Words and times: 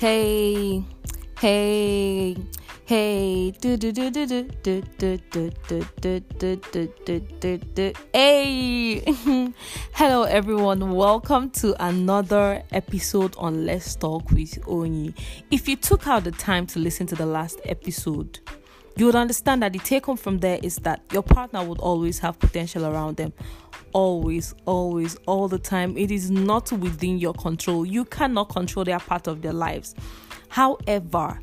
Hey, 0.00 0.82
hey, 1.40 2.34
hey, 2.86 3.50
do 3.60 3.76
do 3.76 3.92
do 3.92 4.10
do 4.10 4.24
do 4.24 4.44
do 4.62 4.80
do 4.96 5.18
do 5.18 5.50
do 5.68 5.90
do 6.00 6.20
do 6.56 6.88
do 7.04 7.20
do 7.38 7.58
do 7.58 7.92
Hey, 8.14 9.00
hello 9.92 10.22
everyone. 10.22 10.92
Welcome 10.92 11.50
to 11.50 11.76
another 11.84 12.62
episode 12.72 13.36
on 13.36 13.66
Let's 13.66 13.94
Talk 13.94 14.30
with 14.30 14.52
Onyi. 14.62 15.12
If 15.50 15.68
you 15.68 15.76
took 15.76 16.06
out 16.06 16.24
the 16.24 16.32
time 16.32 16.66
to 16.68 16.78
listen 16.78 17.06
to 17.08 17.14
the 17.14 17.26
last 17.26 17.60
episode, 17.66 18.40
you 18.96 19.04
would 19.04 19.16
understand 19.16 19.62
that 19.62 19.74
the 19.74 19.80
take 19.80 20.06
home 20.06 20.16
from 20.16 20.38
there 20.38 20.58
is 20.62 20.76
that 20.76 21.02
your 21.12 21.22
partner 21.22 21.62
would 21.62 21.78
always 21.78 22.20
have 22.20 22.38
potential 22.38 22.86
around 22.86 23.18
them 23.18 23.34
always, 23.92 24.54
always, 24.66 25.16
all 25.26 25.48
the 25.48 25.58
time. 25.58 25.96
It 25.96 26.10
is 26.10 26.30
not 26.30 26.70
within 26.72 27.18
your 27.18 27.34
control. 27.34 27.84
You 27.84 28.04
cannot 28.04 28.48
control 28.48 28.84
their 28.84 28.98
part 28.98 29.26
of 29.26 29.42
their 29.42 29.52
lives. 29.52 29.94
However, 30.48 31.40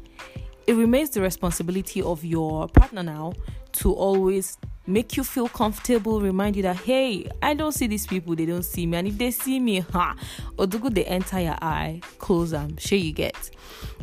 it 0.66 0.73
remains 0.73 1.12
the 1.12 1.22
responsibility 1.22 2.02
of 2.02 2.23
your 2.23 2.68
partner 2.68 3.04
now 3.04 3.34
to 3.73 3.94
always 3.94 4.58
make 4.86 5.18
you 5.18 5.23
feel 5.23 5.50
comfortable, 5.50 6.22
remind 6.22 6.56
you 6.56 6.64
that 6.64 6.78
hey, 6.78 7.30
I 7.42 7.54
don't 7.54 7.73
see 7.73 7.88
these 7.88 8.08
people, 8.08 8.36
they 8.36 8.46
don't 8.46 8.64
see 8.64 8.86
me, 8.86 8.98
and 8.98 9.08
if 9.08 9.18
they 9.18 9.32
see 9.32 9.59
me, 9.59 9.80
ha, 9.80 10.16
Odugu 10.58 10.94
they 10.94 11.06
enter 11.06 11.40
your 11.40 11.58
eye, 11.62 12.02
close 12.20 12.52
them, 12.52 12.78
sure 12.78 12.98
you 12.98 13.12
get. 13.12 13.50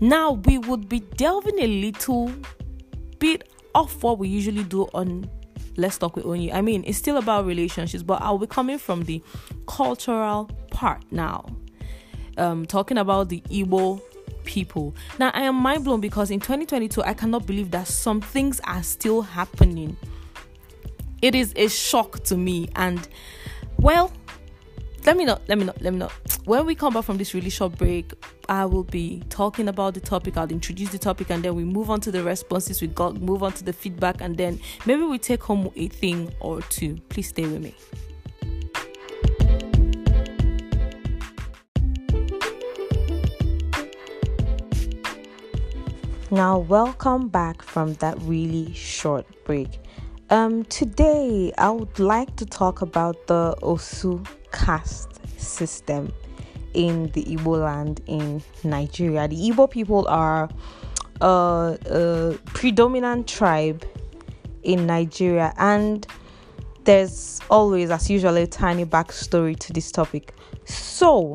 Now 0.01 0.33
we 0.33 0.59
would 0.59 0.89
be 0.89 1.01
delving 1.01 1.59
a 1.59 1.67
little 1.67 2.31
bit 3.19 3.49
off 3.75 4.03
what 4.03 4.19
we 4.19 4.29
usually 4.29 4.65
do 4.65 4.83
on 4.95 5.29
let's 5.77 5.99
talk 5.99 6.17
with 6.17 6.25
Onyi. 6.25 6.53
I 6.53 6.61
mean, 6.61 6.85
it's 6.87 6.99
still 6.99 7.17
about 7.17 7.47
relationships, 7.47 8.03
but 8.03 8.23
I'll 8.23 8.39
be 8.39 8.47
coming 8.47 8.79
from 8.79 9.05
the 9.05 9.23
cultural 9.67 10.51
part 10.71 11.03
now. 11.11 11.45
Um, 12.37 12.67
talking 12.67 12.99
about 12.99 13.29
the 13.29 13.41
Igbo 13.43 14.01
people. 14.45 14.95
Now, 15.19 15.31
I 15.35 15.43
am 15.43 15.57
mind 15.57 15.85
blown 15.85 16.01
because 16.01 16.31
in 16.31 16.41
2022, 16.41 17.03
I 17.03 17.15
cannot 17.15 17.47
believe 17.47 17.71
that 17.73 17.89
some 17.89 18.21
things 18.21 18.61
are 18.65 18.83
still 18.83 19.23
happening. 19.23 19.97
It 21.23 21.35
is 21.35 21.53
a 21.57 21.69
shock 21.69 22.23
to 22.25 22.37
me, 22.37 22.69
and 22.77 23.07
well, 23.79 24.13
let 25.05 25.19
me 25.19 25.25
know, 25.27 25.39
let 25.49 25.59
me 25.59 25.65
know, 25.65 25.75
let 25.81 25.93
me 25.93 25.99
know. 25.99 26.09
When 26.47 26.65
we 26.65 26.75
come 26.75 26.95
back 26.95 27.05
from 27.05 27.19
this 27.19 27.35
really 27.35 27.51
short 27.51 27.77
break, 27.77 28.13
I 28.49 28.65
will 28.65 28.85
be 28.85 29.23
talking 29.29 29.69
about 29.69 29.93
the 29.95 30.01
topic. 30.01 30.39
I'll 30.39 30.51
introduce 30.51 30.91
the 30.91 30.99
topic 30.99 31.31
and 31.31 31.43
then 31.43 31.55
we 31.55 31.65
move 31.65 31.91
on 31.91 32.01
to 32.03 32.11
the 32.11 32.23
responses 32.23 32.81
we 32.81 32.89
got, 32.89 33.21
move 33.21 33.43
on 33.43 33.53
to 33.53 33.65
the 33.65 33.73
feedback, 33.73 34.23
and 34.23 34.37
then 34.37 34.59
maybe 34.87 35.03
we 35.03 35.19
take 35.19 35.43
home 35.43 35.71
a 35.77 35.89
thing 35.89 36.33
or 36.41 36.63
two. 36.63 36.97
Please 37.11 37.29
stay 37.29 37.43
with 37.43 37.61
me. 37.63 37.75
Now, 46.31 46.59
welcome 46.59 47.29
back 47.29 47.63
from 47.63 47.93
that 47.95 48.19
really 48.23 48.73
short 48.73 49.27
break. 49.45 49.79
Um, 50.31 50.65
today, 50.65 51.53
I 51.59 51.71
would 51.71 51.99
like 51.99 52.35
to 52.37 52.47
talk 52.47 52.81
about 52.81 53.27
the 53.27 53.55
Osu 53.63 54.27
caste 54.55 55.21
system 55.39 56.13
in 56.73 57.11
the 57.13 57.25
Igbo 57.25 57.63
land 57.63 58.01
in 58.07 58.43
Nigeria. 58.63 59.29
The 59.29 59.37
Igbo 59.51 59.71
people 59.71 60.07
are 60.09 60.49
a, 61.21 61.79
a 61.87 62.39
predominant 62.47 63.29
tribe 63.29 63.85
in 64.63 64.87
Nigeria, 64.87 65.53
and 65.59 66.07
there's 66.85 67.41
always, 67.51 67.91
as 67.91 68.09
usual, 68.09 68.37
a 68.37 68.47
tiny 68.47 68.85
backstory 68.85 69.59
to 69.59 69.73
this 69.73 69.91
topic. 69.93 70.35
So, 70.65 71.35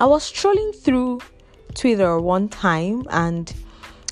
I 0.00 0.06
was 0.06 0.24
strolling 0.24 0.72
through 0.72 1.20
Twitter 1.74 2.18
one 2.18 2.48
time 2.48 3.04
and 3.10 3.52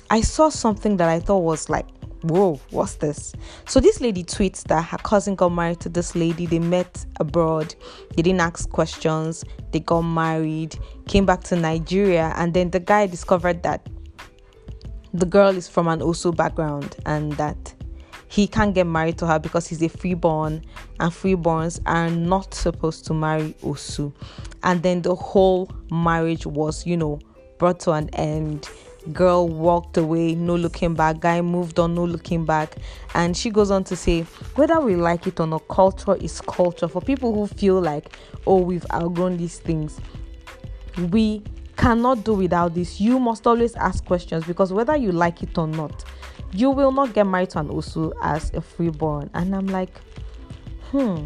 I 0.09 0.21
saw 0.21 0.49
something 0.49 0.97
that 0.97 1.09
I 1.09 1.19
thought 1.19 1.39
was 1.39 1.69
like 1.69 1.85
whoa, 2.29 2.59
what's 2.71 2.95
this? 2.95 3.33
So 3.67 3.79
this 3.79 4.01
lady 4.01 4.23
tweets 4.23 4.63
that 4.65 4.83
her 4.83 4.97
cousin 4.97 5.35
got 5.35 5.49
married 5.49 5.79
to 5.81 5.89
this 5.89 6.15
lady. 6.15 6.45
They 6.45 6.59
met 6.59 7.05
abroad. 7.19 7.75
They 8.15 8.21
didn't 8.21 8.41
ask 8.41 8.69
questions. 8.69 9.43
They 9.71 9.79
got 9.79 10.01
married, 10.01 10.77
came 11.07 11.25
back 11.25 11.43
to 11.45 11.55
Nigeria, 11.55 12.33
and 12.35 12.53
then 12.53 12.71
the 12.71 12.79
guy 12.79 13.07
discovered 13.07 13.63
that 13.63 13.87
the 15.13 15.25
girl 15.25 15.55
is 15.55 15.67
from 15.67 15.87
an 15.87 15.99
Osu 15.99 16.35
background 16.35 16.97
and 17.05 17.33
that 17.33 17.73
he 18.27 18.47
can't 18.47 18.75
get 18.75 18.85
married 18.85 19.17
to 19.19 19.27
her 19.27 19.39
because 19.39 19.67
he's 19.67 19.81
a 19.81 19.87
freeborn 19.87 20.61
and 20.99 21.11
freeborns 21.11 21.79
are 21.85 22.09
not 22.09 22.53
supposed 22.53 23.05
to 23.05 23.13
marry 23.13 23.55
Osu. 23.63 24.13
And 24.63 24.83
then 24.83 25.03
the 25.03 25.15
whole 25.15 25.71
marriage 25.89 26.45
was, 26.45 26.85
you 26.85 26.97
know, 26.97 27.19
brought 27.59 27.79
to 27.81 27.91
an 27.91 28.09
end 28.09 28.69
girl 29.13 29.47
walked 29.47 29.97
away, 29.97 30.35
no 30.35 30.55
looking 30.55 30.93
back. 30.93 31.19
Guy 31.19 31.41
moved 31.41 31.79
on, 31.79 31.95
no 31.95 32.03
looking 32.03 32.45
back. 32.45 32.75
And 33.13 33.35
she 33.35 33.49
goes 33.49 33.71
on 33.71 33.83
to 33.85 33.95
say, 33.95 34.21
whether 34.55 34.79
we 34.79 34.95
like 34.95 35.27
it 35.27 35.39
or 35.39 35.47
not, 35.47 35.67
culture 35.67 36.15
is 36.15 36.41
culture. 36.41 36.87
For 36.87 37.01
people 37.01 37.33
who 37.33 37.47
feel 37.47 37.81
like, 37.81 38.15
oh, 38.47 38.59
we've 38.59 38.85
outgrown 38.91 39.37
these 39.37 39.59
things, 39.59 39.99
we 41.11 41.43
cannot 41.77 42.23
do 42.23 42.33
without 42.33 42.73
this. 42.73 42.99
You 42.99 43.19
must 43.19 43.45
always 43.47 43.75
ask 43.75 44.03
questions 44.05 44.45
because 44.45 44.71
whether 44.73 44.95
you 44.95 45.11
like 45.11 45.43
it 45.43 45.57
or 45.57 45.67
not, 45.67 46.03
you 46.51 46.69
will 46.69 46.91
not 46.91 47.13
get 47.13 47.27
married 47.27 47.49
to 47.51 47.59
an 47.59 47.69
Osu 47.69 48.13
as 48.21 48.53
a 48.53 48.61
freeborn. 48.61 49.29
And 49.33 49.55
I'm 49.55 49.67
like, 49.67 49.99
hmm 50.91 51.25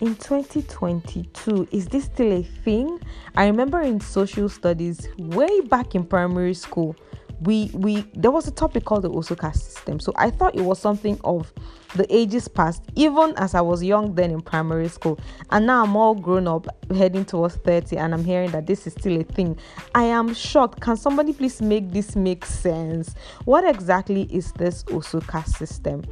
in 0.00 0.16
2022 0.16 1.68
is 1.70 1.86
this 1.86 2.04
still 2.04 2.32
a 2.32 2.42
thing? 2.42 3.00
I 3.36 3.46
remember 3.46 3.80
in 3.80 4.00
social 4.00 4.48
studies 4.48 5.08
way 5.18 5.60
back 5.62 5.94
in 5.94 6.04
primary 6.04 6.54
school 6.54 6.96
we 7.40 7.70
we 7.72 8.02
there 8.14 8.30
was 8.30 8.46
a 8.46 8.50
topic 8.50 8.84
called 8.84 9.02
the 9.02 9.36
caste 9.36 9.72
system. 9.72 9.98
So 9.98 10.12
i 10.16 10.30
thought 10.30 10.54
it 10.54 10.60
was 10.60 10.78
something 10.78 11.18
of 11.24 11.52
the 11.96 12.06
ages 12.14 12.46
past 12.46 12.84
even 12.94 13.34
as 13.36 13.54
i 13.54 13.60
was 13.60 13.82
young 13.82 14.14
then 14.14 14.30
in 14.30 14.40
primary 14.40 14.88
school. 14.88 15.18
And 15.50 15.66
now 15.66 15.82
i'm 15.82 15.96
all 15.96 16.14
grown 16.14 16.46
up 16.46 16.66
heading 16.94 17.24
towards 17.24 17.56
30 17.56 17.96
and 17.96 18.14
i'm 18.14 18.24
hearing 18.24 18.50
that 18.50 18.66
this 18.66 18.86
is 18.86 18.92
still 18.92 19.18
a 19.18 19.24
thing. 19.24 19.58
I 19.94 20.04
am 20.04 20.34
shocked. 20.34 20.80
Can 20.80 20.96
somebody 20.96 21.32
please 21.32 21.60
make 21.62 21.90
this 21.90 22.14
make 22.14 22.44
sense? 22.44 23.14
What 23.44 23.64
exactly 23.64 24.22
is 24.24 24.52
this 24.52 24.84
caste 25.26 25.56
system? 25.56 26.02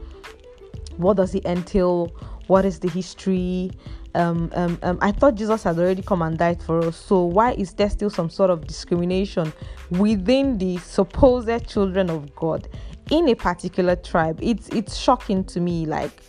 What 0.97 1.17
does 1.17 1.35
it 1.35 1.45
entail 1.45 2.11
what 2.49 2.65
is 2.65 2.81
the 2.81 2.89
history 2.91 3.71
um, 4.15 4.51
um, 4.55 4.79
um, 4.83 4.99
I 5.01 5.13
thought 5.13 5.37
Jesus 5.37 5.63
had 5.63 5.79
already 5.79 6.03
come 6.03 6.23
and 6.23 6.37
died 6.37 6.63
for 6.63 6.85
us. 6.85 6.97
So 6.97 7.25
why 7.25 7.53
is 7.53 7.73
there 7.75 7.91
still 7.91 8.11
some 8.11 8.31
sort 8.31 8.51
of 8.51 8.67
discrimination 8.67 9.53
within 9.91 10.59
the 10.59 10.79
supposed 10.79 11.69
children 11.69 12.11
of 12.11 12.35
God 12.35 12.69
in 13.11 13.29
a 13.29 13.35
particular 13.35 13.97
tribe? 13.97 14.39
It's 14.43 14.69
it's 14.71 14.97
shocking 14.97 15.45
to 15.45 15.61
me. 15.61 15.87
Like 15.87 16.23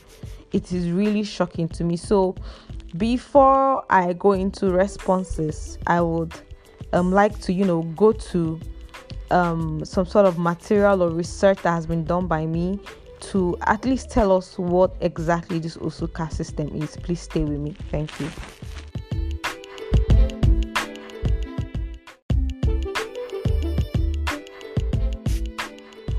it 0.52 0.72
is 0.72 0.92
really 0.92 1.24
shocking 1.24 1.68
to 1.70 1.84
me. 1.84 1.96
So 1.98 2.36
before 2.98 3.84
I 3.90 4.14
go 4.14 4.34
into 4.34 4.70
responses, 4.70 5.78
I 5.88 6.02
would 6.02 6.34
um 6.94 7.12
like 7.12 7.40
to 7.42 7.54
you 7.54 7.66
know 7.66 7.84
go 7.96 8.12
to 8.12 8.60
um 9.32 9.84
some 9.86 10.06
sort 10.06 10.26
of 10.26 10.38
material 10.38 11.02
or 11.02 11.10
research 11.10 11.60
that 11.64 11.72
has 11.72 11.88
been 11.88 12.04
done 12.04 12.28
by 12.28 12.46
me 12.46 12.80
to 13.22 13.58
at 13.62 13.86
least 13.86 14.10
tell 14.10 14.32
us 14.36 14.58
what 14.58 14.96
exactly 15.02 15.60
this 15.60 15.78
Osu 15.78 16.14
caste 16.14 16.38
system 16.38 16.70
is. 16.82 16.96
Please 16.98 17.22
stay 17.22 17.44
with 17.44 17.60
me. 17.60 17.76
Thank 17.92 18.20
you. 18.20 18.30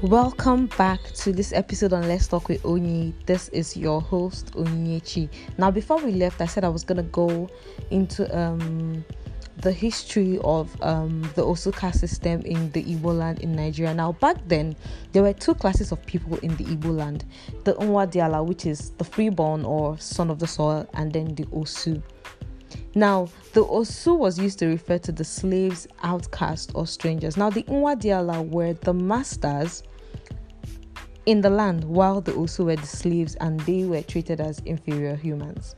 Welcome 0.03 0.67
back 0.79 0.99
to 1.17 1.31
this 1.31 1.53
episode 1.53 1.93
on 1.93 2.09
Let's 2.09 2.27
Talk 2.27 2.49
with 2.49 2.63
Onyi. 2.63 3.13
This 3.27 3.51
is 3.51 3.77
your 3.77 4.01
host 4.01 4.53
Onyinyechi. 4.55 5.29
Now, 5.59 5.71
before 5.71 5.99
we 5.99 6.13
left, 6.13 6.41
I 6.41 6.47
said 6.47 6.65
I 6.65 6.71
was 6.71 6.85
gonna 6.85 7.03
go 7.03 7.51
into 7.91 8.25
um 8.37 9.05
the 9.63 9.73
history 9.73 10.39
of 10.43 10.75
um, 10.83 11.23
the 11.35 11.43
Osu 11.45 11.75
caste 11.75 12.01
system 12.01 12.41
in 12.43 12.71
the 12.73 12.83
Igbo 12.83 13.17
land 13.17 13.41
in 13.41 13.53
Nigeria. 13.53 13.93
Now, 13.95 14.13
back 14.13 14.37
then, 14.47 14.75
there 15.13 15.23
were 15.23 15.33
two 15.33 15.55
classes 15.55 15.93
of 15.93 16.05
people 16.07 16.37
in 16.39 16.57
the 16.57 16.65
Igbo 16.65 16.97
land 16.97 17.25
the 17.65 17.75
Unwa 17.75 18.11
Diala, 18.11 18.45
which 18.45 18.65
is 18.67 18.91
the 18.93 19.05
freeborn 19.05 19.65
or 19.65 19.99
son 19.99 20.31
of 20.31 20.39
the 20.39 20.47
soil, 20.47 20.89
and 20.95 21.13
then 21.13 21.35
the 21.35 21.45
Osu. 21.47 22.03
Now, 22.95 23.29
the 23.53 23.65
Osu 23.65 24.17
was 24.17 24.39
used 24.39 24.59
to 24.61 24.67
refer 24.67 24.99
to 24.99 25.13
the 25.13 25.25
slaves, 25.25 25.87
outcasts, 26.03 26.73
or 26.75 26.87
strangers. 26.87 27.37
Now, 27.37 27.51
the 27.51 27.63
Unwa 27.65 28.01
Diala 28.01 28.49
were 28.49 28.73
the 28.73 28.95
masters 28.95 29.83
in 31.27 31.41
the 31.43 31.51
land, 31.51 31.85
while 31.85 32.21
the 32.21 32.33
Osu 32.33 32.65
were 32.65 32.77
the 32.77 32.87
slaves 32.87 33.35
and 33.37 33.61
they 33.61 33.85
were 33.85 34.03
treated 34.03 34.41
as 34.41 34.61
inferior 34.61 35.17
humans. 35.17 35.75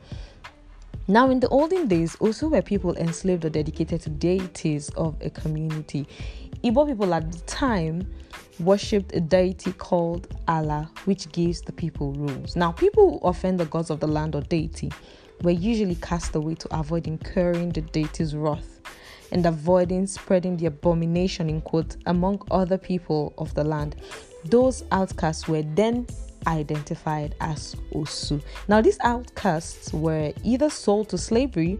Now, 1.09 1.31
in 1.31 1.41
the 1.41 1.49
olden 1.49 1.89
days, 1.89 2.15
also 2.17 2.49
were 2.49 2.63
people 2.63 2.97
enslaved 2.97 3.45
or 3.45 3.51
dedicated 3.51 4.01
to 4.03 4.11
deities 4.11 4.89
of 4.91 5.17
a 5.21 5.31
community. 5.31 6.07
Igbo 6.63 6.87
people 6.87 7.13
at 7.13 7.31
the 7.33 7.39
time 7.41 8.09
worshipped 8.61 9.15
a 9.15 9.21
deity 9.21 9.73
called 9.73 10.29
Ala, 10.49 10.91
which 11.05 11.31
gives 11.33 11.61
the 11.63 11.73
people 11.73 12.13
rules. 12.13 12.55
Now, 12.55 12.71
people 12.71 13.19
who 13.19 13.27
offend 13.27 13.59
the 13.59 13.67
gods 13.67 13.91
of 13.91 13.99
the 13.99 14.07
land 14.07 14.37
or 14.37 14.43
deity 14.43 14.93
were 15.43 15.51
usually 15.51 15.97
cast 15.97 16.37
away 16.37 16.55
to 16.55 16.79
avoid 16.79 17.09
incurring 17.09 17.71
the 17.71 17.81
deity's 17.81 18.35
wrath. 18.35 18.73
and 19.33 19.47
avoiding 19.47 20.07
spreading 20.07 20.57
the 20.59 20.67
abomination 20.67 21.49
in 21.49 21.61
quote 21.63 21.97
among 22.07 22.41
other 22.51 22.79
people 22.79 23.33
of 23.39 23.53
the 23.55 23.65
land. 23.65 23.97
Those 24.45 24.85
outcasts 24.93 25.49
were 25.49 25.63
then 25.63 26.07
identified 26.47 27.35
as 27.41 27.77
Osu. 27.94 28.43
Now, 28.69 28.81
these 28.81 28.99
outcasts 29.03 29.93
were 29.93 30.33
either 30.43 30.71
sold 30.71 31.09
to 31.11 31.19
slavery 31.19 31.79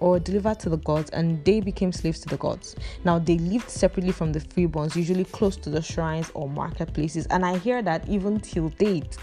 or 0.00 0.18
delivered 0.20 0.60
to 0.60 0.68
the 0.68 0.78
gods, 0.78 1.10
and 1.10 1.44
they 1.44 1.60
became 1.60 1.92
slaves 1.92 2.20
to 2.20 2.28
the 2.28 2.36
gods. 2.36 2.76
Now, 3.04 3.18
they 3.18 3.38
lived 3.38 3.68
separately 3.68 4.12
from 4.12 4.32
the 4.32 4.40
freeborns, 4.40 4.94
usually 4.94 5.24
close 5.24 5.56
to 5.56 5.70
the 5.70 5.82
shrines 5.82 6.30
or 6.34 6.48
marketplaces, 6.48 7.26
and 7.26 7.44
I 7.44 7.58
hear 7.58 7.82
that 7.82 8.08
even 8.08 8.40
till 8.40 8.68
date. 8.70 9.16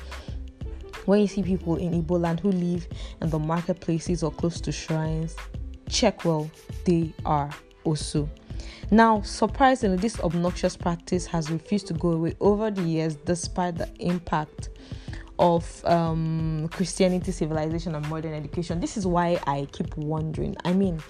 When 1.06 1.22
you 1.22 1.28
see 1.28 1.44
people 1.44 1.76
in 1.78 2.04
Igbo 2.04 2.20
land 2.20 2.40
who 2.40 2.52
live 2.52 2.88
in 3.22 3.30
the 3.30 3.40
marketplaces 3.40 4.24
or 4.24 4.32
close 4.32 4.60
to 4.62 4.72
shrines, 4.72 5.36
check 5.88 6.26
well, 6.26 6.50
they 6.84 7.14
are 7.26 7.50
Osu. 7.86 8.28
Now, 8.92 9.22
surprisingly, 9.22 9.98
this 9.98 10.20
obnoxious 10.20 10.78
practice 10.78 11.26
has 11.28 11.50
refused 11.50 11.88
to 11.88 11.94
go 11.94 12.12
away 12.12 12.36
over 12.40 12.72
the 12.72 12.84
years 12.84 13.16
despite 13.16 13.78
the 13.78 13.90
impact 14.00 14.70
of 15.38 15.84
um, 15.86 16.70
Christianity, 16.72 17.32
civilization, 17.32 17.96
and 17.96 18.08
modern 18.10 18.34
education. 18.34 18.80
This 18.80 18.96
is 18.98 19.06
why 19.06 19.40
I 19.46 19.68
keep 19.72 19.96
wondering. 19.98 20.56
I 20.64 20.74
mean, 20.74 21.02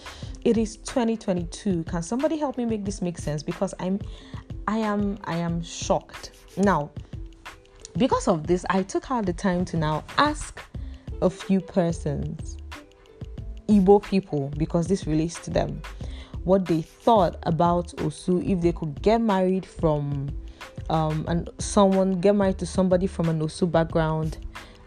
it 0.44 0.58
is 0.58 0.78
2022. 0.78 1.84
Can 1.84 2.02
somebody 2.02 2.38
help 2.38 2.58
me 2.58 2.66
make 2.66 2.86
this 2.86 3.02
make 3.02 3.18
sense? 3.18 3.44
Because 3.44 3.74
I'm, 3.80 4.00
I 4.68 4.78
am, 4.78 5.20
I 5.26 5.36
am 5.38 5.62
shocked. 5.62 6.32
Now, 6.58 6.90
because 7.98 8.28
of 8.28 8.48
this, 8.48 8.66
I 8.70 8.84
took 8.84 9.12
out 9.12 9.26
the 9.26 9.34
time 9.34 9.64
to 9.66 9.78
now 9.78 10.04
ask 10.18 10.62
a 11.22 11.30
few 11.30 11.62
persons, 11.62 12.58
Igbo 13.68 14.04
people, 14.04 14.52
because 14.58 14.88
this 14.88 15.08
relates 15.08 15.40
to 15.42 15.52
them, 15.52 15.82
what 16.46 16.66
they 16.66 16.82
thought 16.82 17.38
about 17.44 17.88
Osu 17.98 18.48
if 18.50 18.62
they 18.62 18.72
could 18.72 19.02
get 19.02 19.20
married 19.20 19.66
from 19.66 20.30
um, 20.90 21.26
and 21.28 21.50
someone 21.58 22.22
get 22.22 22.36
married 22.36 22.60
to 22.60 22.66
somebody 22.66 23.08
from 23.08 23.28
an 23.30 23.40
Osu 23.42 23.70
background, 23.70 24.38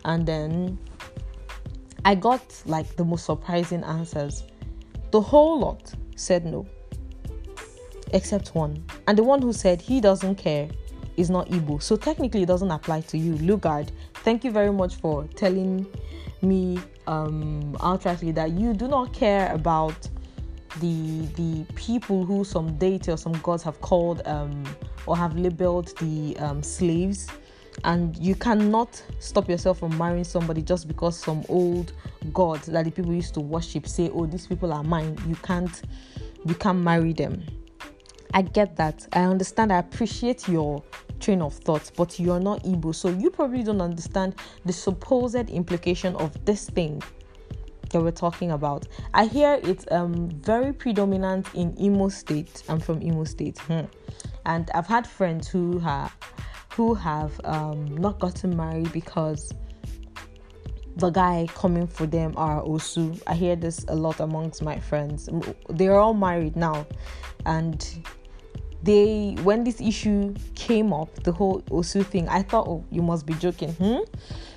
and 0.04 0.24
then 0.24 0.78
I 2.04 2.14
got 2.14 2.40
like 2.66 2.96
the 2.96 3.04
most 3.04 3.26
surprising 3.26 3.82
answers. 3.84 4.44
The 5.10 5.20
whole 5.20 5.58
lot 5.58 5.92
said 6.16 6.44
no, 6.44 6.66
except 8.12 8.54
one, 8.54 8.84
and 9.06 9.18
the 9.18 9.24
one 9.24 9.42
who 9.42 9.52
said 9.52 9.80
he 9.80 10.00
doesn't 10.00 10.36
care 10.36 10.68
is 11.16 11.30
not 11.30 11.48
Igbo, 11.48 11.82
so 11.82 11.96
technically 11.96 12.42
it 12.42 12.46
doesn't 12.46 12.70
apply 12.70 13.00
to 13.02 13.18
you. 13.18 13.34
Lugard, 13.34 13.90
thank 14.22 14.44
you 14.44 14.52
very 14.52 14.72
much 14.72 14.94
for 14.96 15.24
telling 15.34 15.84
me 16.40 16.78
um, 17.08 17.74
outrightly 17.80 18.32
that 18.36 18.52
you 18.52 18.72
do 18.72 18.86
not 18.86 19.12
care 19.12 19.52
about 19.52 20.08
the 20.80 21.26
the 21.36 21.64
people 21.74 22.24
who 22.24 22.44
some 22.44 22.76
deity 22.78 23.10
or 23.10 23.16
some 23.16 23.32
gods 23.42 23.62
have 23.62 23.80
called 23.80 24.22
um, 24.26 24.64
or 25.06 25.16
have 25.16 25.36
labeled 25.36 25.96
the 25.98 26.36
um, 26.38 26.62
slaves. 26.62 27.28
And 27.84 28.16
you 28.16 28.34
cannot 28.34 29.00
stop 29.20 29.48
yourself 29.48 29.78
from 29.78 29.96
marrying 29.96 30.24
somebody 30.24 30.62
just 30.62 30.88
because 30.88 31.16
some 31.16 31.44
old 31.48 31.92
god 32.32 32.60
that 32.62 32.84
the 32.84 32.90
people 32.90 33.12
used 33.14 33.34
to 33.34 33.40
worship 33.40 33.86
say 33.86 34.10
oh 34.12 34.26
these 34.26 34.46
people 34.46 34.72
are 34.72 34.82
mine. 34.82 35.16
You 35.28 35.36
can't 35.36 35.82
you 36.44 36.54
can't 36.54 36.80
marry 36.80 37.12
them. 37.12 37.44
I 38.34 38.42
get 38.42 38.76
that. 38.76 39.06
I 39.12 39.22
understand. 39.22 39.72
I 39.72 39.78
appreciate 39.78 40.48
your 40.48 40.82
train 41.20 41.42
of 41.42 41.54
thought 41.54 41.90
but 41.96 42.18
you're 42.18 42.40
not 42.40 42.62
Igbo 42.62 42.94
so 42.94 43.08
you 43.08 43.30
probably 43.30 43.62
don't 43.62 43.80
understand 43.80 44.34
the 44.64 44.72
supposed 44.72 45.50
implication 45.50 46.14
of 46.16 46.44
this 46.44 46.70
thing 46.70 47.02
that 47.90 48.00
we're 48.00 48.10
talking 48.10 48.50
about. 48.50 48.86
I 49.14 49.26
hear 49.26 49.60
it's 49.62 49.84
um 49.90 50.30
very 50.30 50.72
predominant 50.72 51.46
in 51.54 51.76
Imo 51.80 52.08
State. 52.08 52.62
I'm 52.68 52.80
from 52.80 53.02
Imo 53.02 53.24
State, 53.24 53.58
hmm. 53.60 53.82
and 54.46 54.70
I've 54.74 54.86
had 54.86 55.06
friends 55.06 55.48
who 55.48 55.78
have 55.78 56.14
who 56.78 56.94
have 56.94 57.40
um, 57.42 57.86
not 57.96 58.20
gotten 58.20 58.56
married 58.56 58.92
because 58.92 59.52
the 60.94 61.10
guy 61.10 61.48
coming 61.54 61.88
for 61.88 62.06
them 62.06 62.32
are 62.36 62.62
Osu. 62.62 63.20
I 63.26 63.34
hear 63.34 63.56
this 63.56 63.84
a 63.88 63.96
lot 63.96 64.20
amongst 64.20 64.62
my 64.62 64.78
friends. 64.78 65.28
They're 65.70 65.98
all 65.98 66.14
married 66.14 66.54
now, 66.54 66.86
and 67.46 67.84
they 68.84 69.36
when 69.42 69.64
this 69.64 69.80
issue 69.80 70.34
came 70.54 70.92
up, 70.92 71.12
the 71.24 71.32
whole 71.32 71.62
Osu 71.62 72.06
thing, 72.06 72.28
I 72.28 72.42
thought, 72.42 72.68
oh, 72.68 72.84
you 72.90 73.02
must 73.02 73.26
be 73.26 73.34
joking. 73.34 73.72
Hmm? 73.72 73.98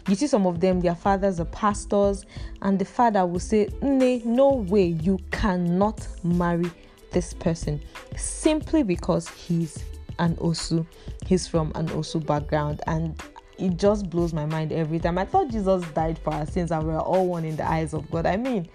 You 0.07 0.15
see 0.15 0.27
some 0.27 0.45
of 0.45 0.59
them, 0.59 0.80
their 0.80 0.95
fathers 0.95 1.39
are 1.39 1.45
pastors, 1.45 2.25
and 2.62 2.80
the 2.80 2.86
father 2.86 3.25
will 3.25 3.39
say, 3.39 3.69
Nay, 3.81 4.21
no 4.25 4.50
way, 4.50 4.86
you 4.86 5.19
cannot 5.31 6.07
marry 6.24 6.69
this 7.12 7.33
person 7.33 7.81
simply 8.15 8.83
because 8.83 9.27
he's 9.30 9.83
an 10.19 10.36
Osu. 10.38 10.86
He's 11.25 11.48
from 11.48 11.71
an 11.75 11.88
Osu 11.89 12.25
background, 12.25 12.81
and 12.88 13.21
it 13.62 13.77
just 13.77 14.09
blows 14.09 14.33
my 14.33 14.45
mind 14.45 14.71
every 14.71 15.00
time. 15.00 15.18
I 15.18 15.25
thought 15.25 15.50
Jesus 15.50 15.83
died 15.92 16.18
for 16.18 16.33
our 16.33 16.45
sins 16.45 16.71
and 16.71 16.86
we're 16.86 17.00
all 17.00 17.27
one 17.27 17.45
in 17.45 17.56
the 17.56 17.68
eyes 17.68 17.94
of 17.94 18.09
God. 18.09 18.25
I 18.25 18.36
mean, 18.36 18.68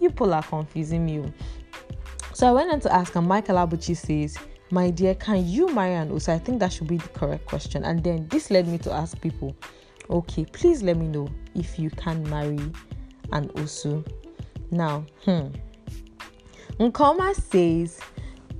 you 0.00 0.10
people 0.10 0.34
are 0.34 0.42
confusing 0.42 1.06
me. 1.06 1.20
Oh. 1.20 1.32
So 2.32 2.48
I 2.48 2.52
went 2.52 2.72
on 2.72 2.80
to 2.80 2.92
ask, 2.92 3.14
and 3.14 3.26
Michael 3.26 3.56
Abuchi 3.56 3.96
says, 3.96 4.36
My 4.70 4.90
dear, 4.90 5.14
can 5.14 5.46
you 5.46 5.72
marry 5.72 5.94
an 5.94 6.10
Osu? 6.10 6.30
I 6.30 6.38
think 6.38 6.58
that 6.60 6.72
should 6.72 6.88
be 6.88 6.98
the 6.98 7.08
correct 7.10 7.46
question. 7.46 7.84
And 7.84 8.02
then 8.02 8.26
this 8.28 8.50
led 8.50 8.66
me 8.66 8.78
to 8.78 8.92
ask 8.92 9.18
people, 9.20 9.56
okay 10.10 10.44
please 10.44 10.82
let 10.82 10.96
me 10.96 11.06
know 11.06 11.28
if 11.54 11.78
you 11.78 11.90
can 11.90 12.28
marry 12.28 12.58
an 13.32 13.48
osu. 13.54 14.06
Now 14.70 15.06
hmm. 15.24 15.48
Nkoma 16.78 17.34
says 17.34 18.00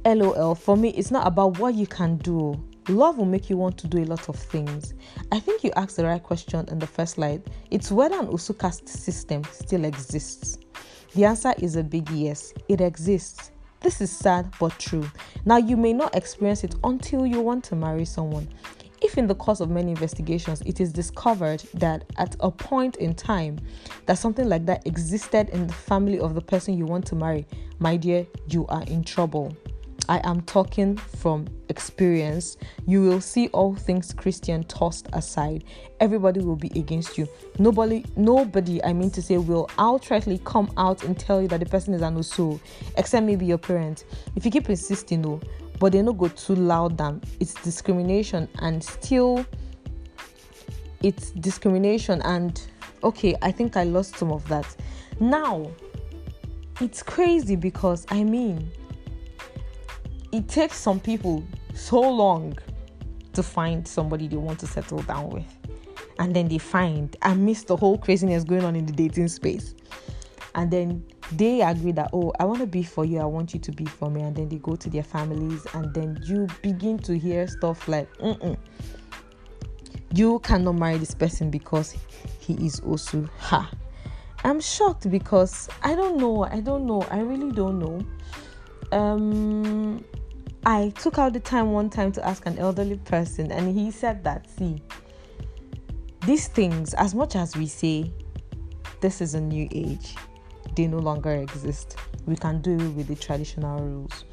lol 0.04 0.54
for 0.54 0.76
me 0.76 0.90
it's 0.90 1.10
not 1.10 1.26
about 1.26 1.58
what 1.58 1.74
you 1.74 1.86
can 1.86 2.16
do. 2.18 2.62
Love 2.88 3.18
will 3.18 3.24
make 3.24 3.50
you 3.50 3.56
want 3.56 3.76
to 3.78 3.88
do 3.88 3.98
a 3.98 4.06
lot 4.06 4.28
of 4.28 4.36
things. 4.36 4.94
I 5.32 5.40
think 5.40 5.64
you 5.64 5.72
asked 5.74 5.96
the 5.96 6.04
right 6.04 6.22
question 6.22 6.64
in 6.68 6.78
the 6.78 6.86
first 6.86 7.14
slide. 7.14 7.42
It's 7.72 7.90
whether 7.90 8.16
an 8.18 8.28
osu 8.28 8.56
caste 8.56 8.88
system 8.88 9.42
still 9.50 9.84
exists. 9.84 10.58
The 11.14 11.24
answer 11.24 11.54
is 11.58 11.76
a 11.76 11.82
big 11.82 12.08
yes. 12.10 12.52
It 12.68 12.80
exists. 12.80 13.50
This 13.80 14.00
is 14.00 14.10
sad 14.10 14.52
but 14.58 14.78
true. 14.78 15.08
Now, 15.44 15.56
you 15.56 15.76
may 15.76 15.92
not 15.92 16.14
experience 16.14 16.62
it 16.64 16.74
until 16.84 17.26
you 17.26 17.40
want 17.40 17.64
to 17.64 17.76
marry 17.76 18.04
someone. 18.04 18.48
If 19.02 19.18
in 19.18 19.26
the 19.26 19.34
course 19.34 19.60
of 19.60 19.70
many 19.70 19.90
investigations 19.90 20.62
it 20.62 20.80
is 20.80 20.92
discovered 20.92 21.62
that 21.74 22.04
at 22.16 22.36
a 22.40 22.50
point 22.50 22.96
in 22.96 23.14
time 23.14 23.58
that 24.06 24.18
something 24.18 24.48
like 24.48 24.66
that 24.66 24.86
existed 24.86 25.50
in 25.50 25.66
the 25.66 25.72
family 25.72 26.18
of 26.18 26.34
the 26.34 26.40
person 26.40 26.76
you 26.76 26.86
want 26.86 27.06
to 27.06 27.14
marry, 27.14 27.46
my 27.78 27.96
dear, 27.96 28.26
you 28.48 28.66
are 28.68 28.82
in 28.84 29.04
trouble. 29.04 29.54
I 30.08 30.20
am 30.24 30.42
talking 30.42 30.96
from 30.96 31.48
experience. 31.68 32.56
You 32.86 33.02
will 33.02 33.20
see 33.20 33.48
all 33.48 33.74
things 33.74 34.12
Christian 34.12 34.62
tossed 34.64 35.08
aside. 35.12 35.64
Everybody 35.98 36.40
will 36.40 36.56
be 36.56 36.70
against 36.76 37.18
you. 37.18 37.28
Nobody, 37.58 38.04
nobody, 38.16 38.82
I 38.84 38.92
mean 38.92 39.10
to 39.12 39.22
say, 39.22 39.38
will 39.38 39.66
outrightly 39.78 40.42
come 40.44 40.70
out 40.76 41.02
and 41.02 41.18
tell 41.18 41.42
you 41.42 41.48
that 41.48 41.60
the 41.60 41.66
person 41.66 41.92
is 41.92 42.02
an 42.02 42.16
Osu, 42.16 42.60
except 42.96 43.26
maybe 43.26 43.46
your 43.46 43.58
parents. 43.58 44.04
If 44.36 44.44
you 44.44 44.50
keep 44.50 44.70
insisting, 44.70 45.22
no, 45.22 45.40
but 45.78 45.92
they 45.92 46.02
don't 46.02 46.16
go 46.16 46.28
too 46.28 46.54
loud 46.54 46.96
than 46.98 47.22
it's 47.40 47.54
discrimination 47.54 48.48
and 48.60 48.82
still 48.82 49.44
it's 51.02 51.30
discrimination 51.32 52.22
and 52.22 52.62
okay 53.04 53.34
i 53.42 53.50
think 53.52 53.76
i 53.76 53.84
lost 53.84 54.16
some 54.16 54.32
of 54.32 54.46
that. 54.48 54.74
Now 55.20 55.70
it's 56.80 57.02
crazy 57.02 57.56
because 57.56 58.06
i 58.10 58.22
mean 58.22 58.70
it 60.32 60.48
takes 60.48 60.76
some 60.76 61.00
people 61.00 61.44
so 61.74 62.00
long 62.00 62.58
to 63.32 63.42
find 63.42 63.86
somebody 63.86 64.26
they 64.26 64.36
want 64.36 64.58
to 64.58 64.66
settle 64.66 65.02
down 65.02 65.30
with. 65.30 65.44
And 66.18 66.34
then 66.34 66.48
they 66.48 66.58
find 66.58 67.14
amidst 67.22 67.68
the 67.68 67.76
whole 67.76 67.98
craziness 67.98 68.44
going 68.44 68.64
on 68.64 68.74
in 68.74 68.86
the 68.86 68.92
dating 68.92 69.28
space. 69.28 69.74
And 70.54 70.70
then 70.70 71.04
they 71.32 71.60
agree 71.60 71.92
that 71.92 72.08
oh 72.12 72.32
i 72.38 72.44
want 72.44 72.60
to 72.60 72.66
be 72.66 72.82
for 72.82 73.04
you 73.04 73.18
i 73.18 73.24
want 73.24 73.52
you 73.52 73.60
to 73.60 73.72
be 73.72 73.84
for 73.84 74.10
me 74.10 74.22
and 74.22 74.36
then 74.36 74.48
they 74.48 74.56
go 74.56 74.76
to 74.76 74.88
their 74.88 75.02
families 75.02 75.66
and 75.74 75.92
then 75.92 76.18
you 76.24 76.46
begin 76.62 76.98
to 76.98 77.18
hear 77.18 77.46
stuff 77.48 77.88
like 77.88 78.12
Mm-mm. 78.18 78.56
you 80.14 80.38
cannot 80.40 80.76
marry 80.76 80.98
this 80.98 81.14
person 81.14 81.50
because 81.50 81.96
he 82.38 82.54
is 82.64 82.80
Osu 82.80 83.28
ha 83.38 83.70
i'm 84.44 84.60
shocked 84.60 85.10
because 85.10 85.68
i 85.82 85.94
don't 85.94 86.16
know 86.16 86.44
i 86.44 86.60
don't 86.60 86.86
know 86.86 87.02
i 87.10 87.18
really 87.18 87.50
don't 87.50 87.78
know 87.80 88.00
um 88.96 90.04
i 90.64 90.90
took 90.90 91.18
out 91.18 91.32
the 91.32 91.40
time 91.40 91.72
one 91.72 91.90
time 91.90 92.12
to 92.12 92.24
ask 92.24 92.46
an 92.46 92.56
elderly 92.58 92.98
person 92.98 93.50
and 93.50 93.76
he 93.76 93.90
said 93.90 94.22
that 94.22 94.48
see 94.48 94.80
these 96.24 96.46
things 96.46 96.94
as 96.94 97.14
much 97.14 97.34
as 97.34 97.56
we 97.56 97.66
say 97.66 98.12
this 99.00 99.20
is 99.20 99.34
a 99.34 99.40
new 99.40 99.68
age 99.72 100.14
they 100.76 100.86
no 100.86 100.98
longer 100.98 101.32
exist. 101.32 101.96
We 102.26 102.36
can 102.36 102.60
do 102.60 102.74
it 102.74 102.90
with 102.94 103.08
the 103.08 103.16
traditional 103.16 103.80
rules. 103.80 104.24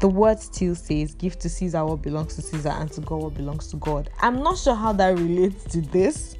The 0.00 0.08
word 0.08 0.38
still 0.38 0.74
says, 0.74 1.14
Give 1.14 1.38
to 1.38 1.48
Caesar 1.48 1.84
what 1.84 2.02
belongs 2.02 2.36
to 2.36 2.42
Caesar 2.42 2.70
and 2.70 2.90
to 2.92 3.00
God 3.00 3.22
what 3.22 3.34
belongs 3.34 3.68
to 3.68 3.76
God. 3.76 4.10
I'm 4.20 4.42
not 4.42 4.58
sure 4.58 4.74
how 4.74 4.92
that 4.92 5.18
relates 5.18 5.64
to 5.72 5.80
this. 5.80 6.36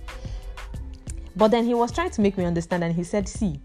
But 1.36 1.48
then 1.48 1.64
he 1.64 1.74
was 1.74 1.90
trying 1.90 2.10
to 2.10 2.20
make 2.20 2.38
me 2.38 2.44
understand, 2.44 2.84
and 2.84 2.94
he 2.94 3.02
said, 3.02 3.28
See, 3.28 3.60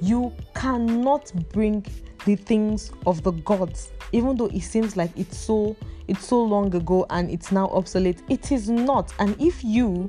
you 0.00 0.32
cannot 0.54 1.30
bring 1.52 1.84
the 2.24 2.36
things 2.36 2.90
of 3.06 3.22
the 3.22 3.32
gods 3.32 3.92
even 4.12 4.36
though 4.36 4.46
it 4.46 4.62
seems 4.62 4.96
like 4.96 5.10
it's 5.16 5.36
so 5.36 5.76
it's 6.08 6.26
so 6.26 6.42
long 6.42 6.74
ago 6.74 7.06
and 7.10 7.30
it's 7.30 7.52
now 7.52 7.66
obsolete 7.68 8.22
it 8.28 8.52
is 8.52 8.68
not 8.68 9.12
and 9.18 9.36
if 9.40 9.62
you 9.64 10.06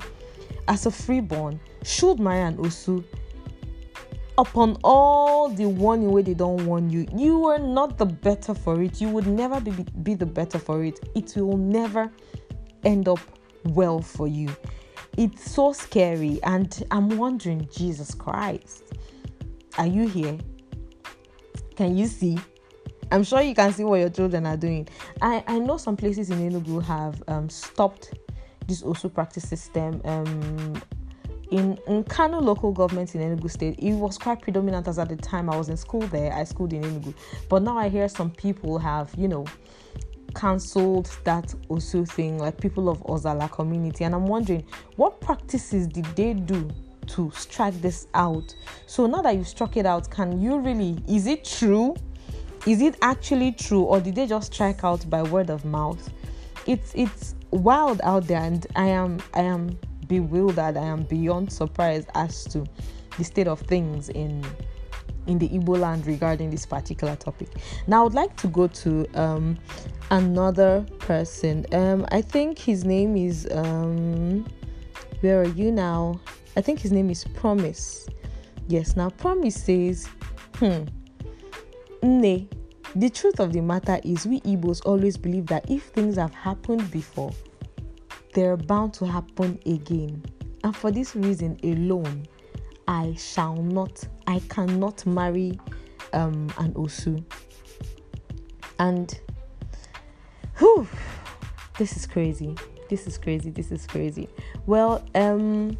as 0.68 0.86
a 0.86 0.90
freeborn 0.90 1.58
should 1.82 2.18
marry 2.18 2.42
an 2.42 2.56
osu 2.58 3.04
upon 4.38 4.76
all 4.82 5.48
the 5.48 5.66
warning 5.66 6.10
way 6.10 6.22
they 6.22 6.34
don't 6.34 6.64
warn 6.66 6.88
you 6.88 7.06
you 7.14 7.46
are 7.46 7.58
not 7.58 7.98
the 7.98 8.06
better 8.06 8.54
for 8.54 8.82
it. 8.82 9.00
You 9.00 9.08
would 9.10 9.26
never 9.26 9.60
be, 9.60 9.70
be 10.02 10.14
the 10.14 10.26
better 10.26 10.58
for 10.58 10.84
it. 10.84 11.00
It 11.14 11.36
will 11.36 11.56
never 11.56 12.10
end 12.84 13.08
up 13.08 13.20
well 13.64 14.00
for 14.00 14.26
you. 14.26 14.48
It's 15.16 15.50
so 15.50 15.72
scary 15.72 16.40
and 16.42 16.82
i'm 16.90 17.10
wondering 17.18 17.68
jesus 17.70 18.14
christ 18.14 18.92
are 19.78 19.86
you 19.86 20.06
here? 20.06 20.36
Can 21.76 21.96
you 21.96 22.06
see? 22.06 22.38
I'm 23.10 23.24
sure 23.24 23.40
you 23.40 23.54
can 23.54 23.72
see 23.72 23.84
what 23.84 24.00
your 24.00 24.10
children 24.10 24.46
are 24.46 24.56
doing. 24.56 24.88
I 25.20 25.42
i 25.46 25.58
know 25.58 25.76
some 25.76 25.96
places 25.96 26.30
in 26.30 26.38
enugu 26.38 26.82
have 26.82 27.22
um, 27.28 27.48
stopped 27.48 28.14
this 28.66 28.82
osu 28.82 29.12
practice 29.12 29.48
system 29.48 30.00
um, 30.04 30.74
in, 31.52 31.76
Nkanu 31.86 32.40
local 32.42 32.72
government 32.72 33.14
in 33.14 33.20
Enugu 33.20 33.50
state, 33.50 33.78
it 33.78 33.92
was 33.92 34.16
quite 34.16 34.40
predominant 34.40 34.88
as 34.88 34.98
at 34.98 35.10
the 35.10 35.16
time 35.16 35.50
I 35.50 35.56
was 35.56 35.68
in 35.68 35.76
school 35.76 36.00
there. 36.00 36.32
I 36.32 36.44
schooled 36.44 36.72
in 36.72 36.82
Enugu. 36.82 37.14
But 37.48 37.62
now 37.62 37.76
I 37.76 37.88
hear 37.88 38.08
some 38.08 38.30
people 38.30 38.78
have, 38.78 39.14
you 39.16 39.28
know, 39.28 39.44
cancelled 40.34 41.10
that 41.24 41.54
Osu 41.68 42.08
thing, 42.08 42.38
like 42.38 42.58
people 42.58 42.88
of 42.88 42.98
Ozalla 43.00 43.50
community. 43.50 44.04
And 44.04 44.14
I'm 44.14 44.26
wondering, 44.26 44.64
what 44.96 45.20
practices 45.20 45.86
did 45.86 46.06
they 46.16 46.32
do 46.32 46.68
to 47.08 47.30
strike 47.34 47.80
this 47.82 48.06
out? 48.14 48.54
So 48.86 49.06
now 49.06 49.20
that 49.20 49.36
you've 49.36 49.48
struck 49.48 49.76
it 49.76 49.84
out, 49.84 50.10
can 50.10 50.40
you 50.40 50.58
really, 50.58 50.98
is 51.06 51.26
it 51.26 51.44
true? 51.44 51.94
Is 52.66 52.80
it 52.80 52.96
actually 53.02 53.52
true? 53.52 53.82
Or 53.82 54.00
did 54.00 54.14
they 54.14 54.26
just 54.26 54.54
strike 54.54 54.84
out 54.84 55.08
by 55.10 55.22
word 55.22 55.50
of 55.50 55.64
mouth? 55.66 56.10
It's 56.66 56.94
it's 56.94 57.34
wild 57.50 58.00
out 58.04 58.26
there 58.28 58.40
and 58.40 58.64
I 58.76 58.86
am 58.86 59.18
I 59.34 59.40
am 59.42 59.78
bewildered. 60.08 60.76
I 60.76 60.84
am 60.84 61.02
beyond 61.02 61.52
surprised 61.52 62.08
as 62.14 62.44
to 62.44 62.64
the 63.18 63.24
state 63.24 63.48
of 63.48 63.60
things 63.60 64.08
in 64.08 64.44
in 65.26 65.38
the 65.38 65.48
Igbo 65.48 65.78
land 65.78 66.06
regarding 66.06 66.50
this 66.50 66.66
particular 66.66 67.14
topic. 67.14 67.48
Now, 67.86 68.00
I 68.00 68.04
would 68.04 68.14
like 68.14 68.36
to 68.38 68.48
go 68.48 68.66
to 68.66 69.06
um, 69.14 69.56
another 70.10 70.84
person. 70.98 71.64
Um, 71.72 72.06
I 72.10 72.22
think 72.22 72.58
his 72.58 72.84
name 72.84 73.16
is 73.16 73.46
um, 73.52 74.44
where 75.20 75.40
are 75.40 75.48
you 75.48 75.70
now? 75.70 76.20
I 76.56 76.60
think 76.60 76.80
his 76.80 76.90
name 76.92 77.08
is 77.08 77.24
Promise. 77.24 78.08
Yes. 78.68 78.96
Now, 78.96 79.10
Promise 79.10 79.62
says, 79.62 80.08
hmm, 80.56 80.84
Nay, 82.02 82.48
the 82.96 83.08
truth 83.08 83.38
of 83.40 83.52
the 83.52 83.60
matter 83.60 84.00
is, 84.04 84.26
we 84.26 84.40
Igbos 84.40 84.82
always 84.84 85.16
believe 85.16 85.46
that 85.46 85.70
if 85.70 85.84
things 85.84 86.16
have 86.16 86.34
happened 86.34 86.90
before, 86.90 87.32
they're 88.32 88.56
bound 88.56 88.94
to 88.94 89.06
happen 89.06 89.58
again. 89.66 90.24
And 90.64 90.76
for 90.76 90.90
this 90.90 91.14
reason 91.14 91.58
alone, 91.62 92.26
I 92.88 93.14
shall 93.18 93.56
not, 93.56 94.06
I 94.26 94.40
cannot 94.48 95.04
marry 95.06 95.58
um, 96.12 96.52
an 96.58 96.72
Osu. 96.74 97.24
And 98.78 99.18
whew, 100.58 100.86
this 101.78 101.96
is 101.96 102.06
crazy. 102.06 102.56
This 102.88 103.06
is 103.06 103.18
crazy. 103.18 103.50
This 103.50 103.72
is 103.72 103.86
crazy. 103.86 104.28
Well, 104.66 105.04
um, 105.14 105.76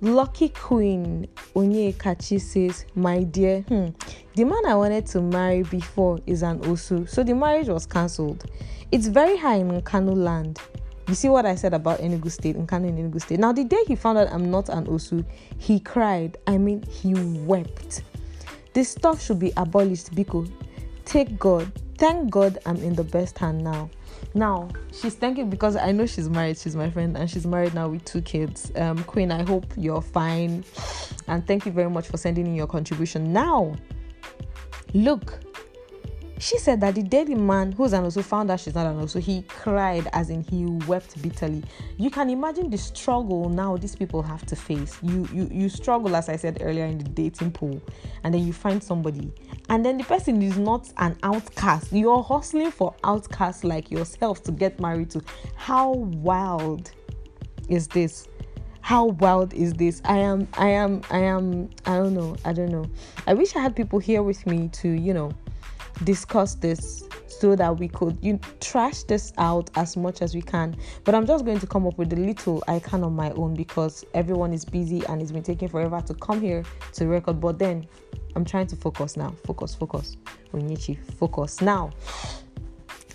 Lucky 0.00 0.50
Queen 0.50 1.26
Onyekachi 1.54 2.40
says, 2.40 2.84
My 2.94 3.22
dear, 3.22 3.62
hmm, 3.62 3.88
the 4.34 4.44
man 4.44 4.66
I 4.66 4.74
wanted 4.74 5.06
to 5.06 5.22
marry 5.22 5.62
before 5.62 6.18
is 6.26 6.42
an 6.42 6.60
Osu, 6.60 7.08
so 7.08 7.22
the 7.22 7.34
marriage 7.34 7.68
was 7.68 7.86
cancelled. 7.86 8.44
It's 8.92 9.06
very 9.08 9.36
high 9.36 9.56
in 9.56 9.70
Nkanu 9.70 10.14
land. 10.14 10.60
You 11.08 11.14
see 11.14 11.28
what 11.28 11.46
I 11.46 11.54
said 11.54 11.72
about 11.72 12.00
Enugu 12.00 12.30
State 12.30 12.56
and 12.56 12.66
Nkanu 12.66 12.88
in 12.88 12.96
Enugu 12.96 13.22
State. 13.22 13.38
Now, 13.38 13.52
the 13.52 13.64
day 13.64 13.82
he 13.86 13.94
found 13.94 14.18
out 14.18 14.32
I'm 14.32 14.50
not 14.50 14.68
an 14.68 14.86
Osu, 14.86 15.24
he 15.58 15.78
cried. 15.78 16.36
I 16.46 16.58
mean, 16.58 16.82
he 16.82 17.14
wept. 17.14 18.02
This 18.72 18.90
stuff 18.90 19.22
should 19.22 19.38
be 19.38 19.52
abolished, 19.56 20.14
Biko. 20.14 20.50
Take 21.04 21.38
God. 21.38 21.70
Thank 21.96 22.30
God 22.30 22.58
I'm 22.66 22.76
in 22.76 22.94
the 22.94 23.04
best 23.04 23.38
hand 23.38 23.62
now. 23.62 23.88
Now, 24.34 24.68
she's 24.92 25.14
thanking 25.14 25.48
because 25.48 25.76
I 25.76 25.92
know 25.92 26.04
she's 26.06 26.28
married. 26.28 26.58
She's 26.58 26.76
my 26.76 26.90
friend 26.90 27.16
and 27.16 27.30
she's 27.30 27.46
married 27.46 27.72
now 27.72 27.88
with 27.88 28.04
two 28.04 28.20
kids. 28.20 28.72
Um, 28.76 29.02
Queen, 29.04 29.30
I 29.30 29.44
hope 29.44 29.64
you're 29.76 30.02
fine. 30.02 30.64
And 31.28 31.46
thank 31.46 31.64
you 31.64 31.72
very 31.72 31.88
much 31.88 32.08
for 32.08 32.16
sending 32.16 32.46
in 32.46 32.54
your 32.54 32.66
contribution. 32.66 33.32
Now, 33.32 33.76
look, 34.92 35.38
she 36.38 36.58
said 36.58 36.80
that 36.82 36.94
the 36.94 37.02
daily 37.02 37.34
man 37.34 37.72
who's 37.72 37.92
an 37.92 38.04
Osu, 38.04 38.22
found 38.22 38.50
out 38.50 38.60
she's 38.60 38.74
not 38.74 38.86
an 38.86 39.00
Osu. 39.00 39.20
He 39.20 39.42
cried, 39.42 40.08
as 40.12 40.28
in 40.28 40.42
he 40.42 40.66
wept 40.86 41.20
bitterly. 41.22 41.62
You 41.96 42.10
can 42.10 42.28
imagine 42.28 42.68
the 42.68 42.76
struggle 42.76 43.48
now 43.48 43.76
these 43.76 43.96
people 43.96 44.22
have 44.22 44.44
to 44.46 44.56
face. 44.56 44.98
You 45.02 45.26
you 45.32 45.48
you 45.50 45.68
struggle, 45.68 46.14
as 46.14 46.28
I 46.28 46.36
said 46.36 46.58
earlier, 46.60 46.84
in 46.84 46.98
the 46.98 47.04
dating 47.04 47.52
pool, 47.52 47.80
and 48.22 48.34
then 48.34 48.46
you 48.46 48.52
find 48.52 48.82
somebody, 48.82 49.32
and 49.68 49.84
then 49.84 49.96
the 49.98 50.04
person 50.04 50.42
is 50.42 50.58
not 50.58 50.92
an 50.98 51.16
outcast. 51.22 51.92
You're 51.92 52.22
hustling 52.22 52.70
for 52.70 52.94
outcasts 53.02 53.64
like 53.64 53.90
yourself 53.90 54.42
to 54.44 54.52
get 54.52 54.78
married 54.78 55.10
to. 55.10 55.22
How 55.56 55.92
wild 55.92 56.90
is 57.68 57.88
this? 57.88 58.28
how 58.82 59.06
wild 59.06 59.52
is 59.52 59.72
this 59.72 60.00
i 60.04 60.16
am 60.16 60.46
i 60.58 60.68
am 60.68 61.02
i 61.10 61.18
am 61.18 61.68
i 61.86 61.96
don't 61.96 62.14
know 62.14 62.36
i 62.44 62.52
don't 62.52 62.70
know 62.70 62.88
i 63.26 63.34
wish 63.34 63.56
i 63.56 63.58
had 63.58 63.74
people 63.74 63.98
here 63.98 64.22
with 64.22 64.46
me 64.46 64.68
to 64.68 64.88
you 64.88 65.12
know 65.12 65.32
discuss 66.04 66.54
this 66.54 67.04
so 67.28 67.54
that 67.54 67.78
we 67.78 67.88
could 67.88 68.18
you 68.22 68.38
trash 68.60 69.02
this 69.04 69.32
out 69.38 69.70
as 69.76 69.96
much 69.96 70.22
as 70.22 70.34
we 70.34 70.42
can. 70.42 70.76
But 71.04 71.14
I'm 71.14 71.26
just 71.26 71.44
going 71.44 71.58
to 71.60 71.66
come 71.66 71.86
up 71.86 71.98
with 71.98 72.12
a 72.12 72.16
little 72.16 72.62
I 72.68 72.78
can 72.78 73.04
on 73.04 73.14
my 73.14 73.30
own 73.32 73.54
because 73.54 74.04
everyone 74.14 74.52
is 74.52 74.64
busy 74.64 75.04
and 75.06 75.20
it's 75.20 75.32
been 75.32 75.42
taking 75.42 75.68
forever 75.68 76.00
to 76.06 76.14
come 76.14 76.40
here 76.40 76.64
to 76.94 77.06
record. 77.06 77.40
But 77.40 77.58
then 77.58 77.86
I'm 78.34 78.44
trying 78.44 78.66
to 78.68 78.76
focus 78.76 79.16
now. 79.16 79.34
Focus, 79.44 79.74
focus. 79.74 80.16
Onyinyechi, 80.52 80.98
focus. 81.14 81.60
Now 81.60 81.90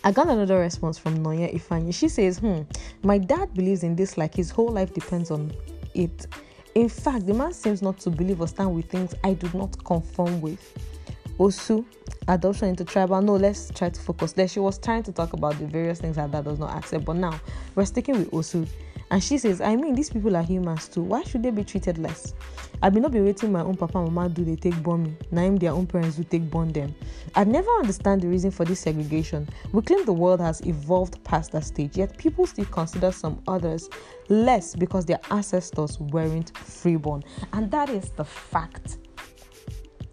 I 0.03 0.11
got 0.11 0.27
another 0.29 0.59
response 0.59 0.97
from 0.97 1.23
Noya 1.23 1.53
Ifani. 1.53 1.93
She 1.93 2.09
says, 2.09 2.39
Hmm, 2.39 2.61
my 3.03 3.17
dad 3.17 3.53
believes 3.53 3.83
in 3.83 3.95
this 3.95 4.17
like 4.17 4.33
his 4.33 4.49
whole 4.49 4.69
life 4.69 4.93
depends 4.93 5.31
on 5.31 5.51
it. 5.93 6.25
In 6.73 6.87
fact, 6.89 7.27
the 7.27 7.33
man 7.33 7.53
seems 7.53 7.81
not 7.81 7.99
to 7.99 8.09
believe 8.09 8.39
or 8.39 8.47
stand 8.47 8.73
with 8.73 8.85
things 8.85 9.13
I 9.23 9.33
do 9.33 9.49
not 9.55 9.83
conform 9.83 10.41
with. 10.41 10.73
Osu, 11.39 11.85
adoption 12.27 12.69
into 12.69 12.85
tribal. 12.85 13.21
No, 13.21 13.35
let's 13.35 13.71
try 13.71 13.89
to 13.89 14.01
focus 14.01 14.33
there. 14.33 14.47
She 14.47 14.59
was 14.59 14.77
trying 14.77 15.03
to 15.03 15.11
talk 15.11 15.33
about 15.33 15.57
the 15.59 15.65
various 15.65 15.99
things 15.99 16.15
that 16.15 16.31
that 16.31 16.43
does 16.43 16.59
not 16.59 16.75
accept, 16.77 17.05
but 17.05 17.15
now 17.15 17.39
we're 17.75 17.85
sticking 17.85 18.17
with 18.19 18.31
Osu. 18.31 18.67
And 19.11 19.21
she 19.21 19.37
says, 19.37 19.59
I 19.59 19.75
mean, 19.75 19.93
these 19.93 20.09
people 20.09 20.37
are 20.37 20.43
humans 20.43 20.87
too. 20.87 21.01
Why 21.01 21.23
should 21.23 21.43
they 21.43 21.51
be 21.51 21.65
treated 21.65 21.97
less? 21.97 22.33
I 22.81 22.89
be 22.89 23.01
not 23.01 23.11
be 23.11 23.19
waiting 23.19 23.51
my 23.51 23.59
own 23.61 23.75
papa 23.75 23.99
and 23.99 24.11
mama 24.11 24.29
do 24.29 24.45
they 24.45 24.55
take 24.55 24.81
born 24.81 25.03
me. 25.03 25.13
Now 25.31 25.55
their 25.57 25.71
own 25.73 25.85
parents 25.85 26.15
do 26.15 26.23
take 26.23 26.49
born 26.49 26.71
them. 26.71 26.95
I 27.35 27.43
never 27.43 27.69
understand 27.71 28.21
the 28.21 28.29
reason 28.29 28.51
for 28.51 28.63
this 28.63 28.79
segregation. 28.79 29.49
We 29.73 29.81
claim 29.81 30.05
the 30.05 30.13
world 30.13 30.39
has 30.39 30.61
evolved 30.61 31.21
past 31.25 31.51
that 31.51 31.65
stage, 31.65 31.97
yet 31.97 32.17
people 32.17 32.47
still 32.47 32.65
consider 32.65 33.11
some 33.11 33.41
others 33.49 33.89
less 34.29 34.75
because 34.75 35.05
their 35.05 35.19
ancestors 35.29 35.99
weren't 35.99 36.57
freeborn. 36.57 37.23
And 37.51 37.69
that 37.69 37.89
is 37.89 38.11
the 38.11 38.25
fact 38.25 38.97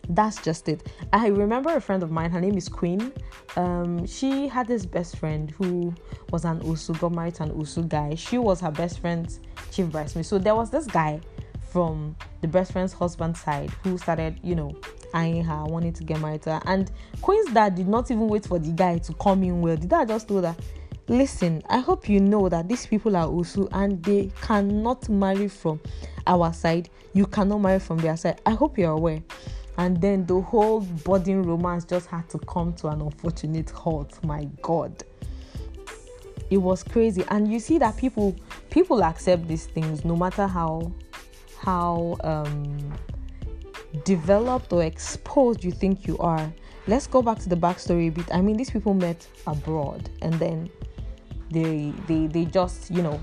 that's 0.08 0.42
just 0.42 0.68
it. 0.68 0.90
I 1.12 1.28
remember 1.28 1.74
a 1.74 1.80
friend 1.80 2.02
of 2.02 2.10
mine, 2.10 2.30
her 2.30 2.40
name 2.40 2.56
is 2.56 2.68
Queen. 2.68 3.12
Um, 3.56 4.06
she 4.06 4.48
had 4.48 4.66
this 4.66 4.86
best 4.86 5.16
friend 5.16 5.50
who 5.50 5.94
was 6.30 6.44
an 6.44 6.60
Osu, 6.60 6.98
got 6.98 7.12
married 7.12 7.34
to 7.36 7.44
an 7.44 7.50
Osu 7.50 7.88
guy. 7.88 8.14
She 8.14 8.38
was 8.38 8.60
her 8.60 8.70
best 8.70 9.00
friend's 9.00 9.40
chief 9.70 9.86
bridesmaid. 9.90 10.26
So 10.26 10.38
there 10.38 10.54
was 10.54 10.70
this 10.70 10.86
guy 10.86 11.20
from 11.70 12.16
the 12.40 12.48
best 12.48 12.72
friend's 12.72 12.92
husband 12.92 13.36
side 13.36 13.70
who 13.82 13.98
started, 13.98 14.40
you 14.42 14.54
know, 14.54 14.74
eyeing 15.12 15.44
her, 15.44 15.64
wanting 15.64 15.92
to 15.92 16.04
get 16.04 16.20
married 16.20 16.42
to 16.42 16.54
her. 16.54 16.62
And 16.64 16.90
Queen's 17.20 17.52
dad 17.52 17.74
did 17.74 17.88
not 17.88 18.10
even 18.10 18.28
wait 18.28 18.46
for 18.46 18.58
the 18.58 18.72
guy 18.72 18.98
to 18.98 19.12
come 19.14 19.42
in 19.42 19.60
well. 19.60 19.76
The 19.76 19.86
dad 19.86 20.08
just 20.08 20.28
told 20.28 20.44
her, 20.44 20.56
Listen, 21.10 21.62
I 21.70 21.78
hope 21.78 22.06
you 22.06 22.20
know 22.20 22.50
that 22.50 22.68
these 22.68 22.86
people 22.86 23.16
are 23.16 23.26
Osu 23.26 23.66
and 23.72 24.02
they 24.02 24.30
cannot 24.42 25.08
marry 25.08 25.48
from 25.48 25.80
our 26.26 26.52
side. 26.52 26.90
You 27.14 27.24
cannot 27.24 27.62
marry 27.62 27.78
from 27.78 27.96
their 27.96 28.14
side. 28.14 28.42
I 28.44 28.50
hope 28.50 28.76
you're 28.76 28.92
aware 28.92 29.22
and 29.78 30.00
then 30.00 30.26
the 30.26 30.40
whole 30.40 30.80
budding 30.80 31.44
romance 31.44 31.84
just 31.84 32.08
had 32.08 32.28
to 32.30 32.38
come 32.40 32.72
to 32.74 32.88
an 32.88 33.00
unfortunate 33.00 33.70
halt. 33.70 34.22
My 34.24 34.44
god. 34.60 35.04
It 36.50 36.56
was 36.56 36.82
crazy. 36.82 37.24
And 37.28 37.50
you 37.50 37.60
see 37.60 37.78
that 37.78 37.96
people 37.96 38.34
people 38.70 39.04
accept 39.04 39.46
these 39.46 39.66
things 39.66 40.04
no 40.04 40.16
matter 40.16 40.48
how 40.48 40.92
how 41.60 42.16
um, 42.24 42.92
developed 44.04 44.72
or 44.72 44.82
exposed 44.82 45.62
you 45.62 45.70
think 45.70 46.06
you 46.08 46.18
are. 46.18 46.52
Let's 46.88 47.06
go 47.06 47.22
back 47.22 47.38
to 47.40 47.48
the 47.48 47.56
backstory 47.56 48.08
a 48.08 48.10
bit. 48.10 48.34
I 48.34 48.40
mean 48.40 48.56
these 48.56 48.70
people 48.70 48.94
met 48.94 49.28
abroad 49.46 50.10
and 50.22 50.34
then 50.34 50.68
they 51.50 51.92
they 52.08 52.26
they 52.26 52.46
just 52.46 52.90
you 52.90 53.02
know 53.02 53.22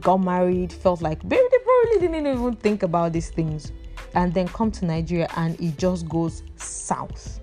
got 0.00 0.16
married 0.16 0.72
felt 0.72 1.00
like 1.00 1.22
they 1.28 1.36
probably 1.36 2.00
didn't 2.00 2.26
even 2.26 2.56
think 2.56 2.82
about 2.82 3.12
these 3.12 3.30
things 3.30 3.70
and 4.14 4.32
then 4.32 4.48
come 4.48 4.70
to 4.72 4.84
Nigeria 4.84 5.28
and 5.36 5.60
it 5.60 5.76
just 5.78 6.08
goes 6.08 6.42
south. 6.56 7.40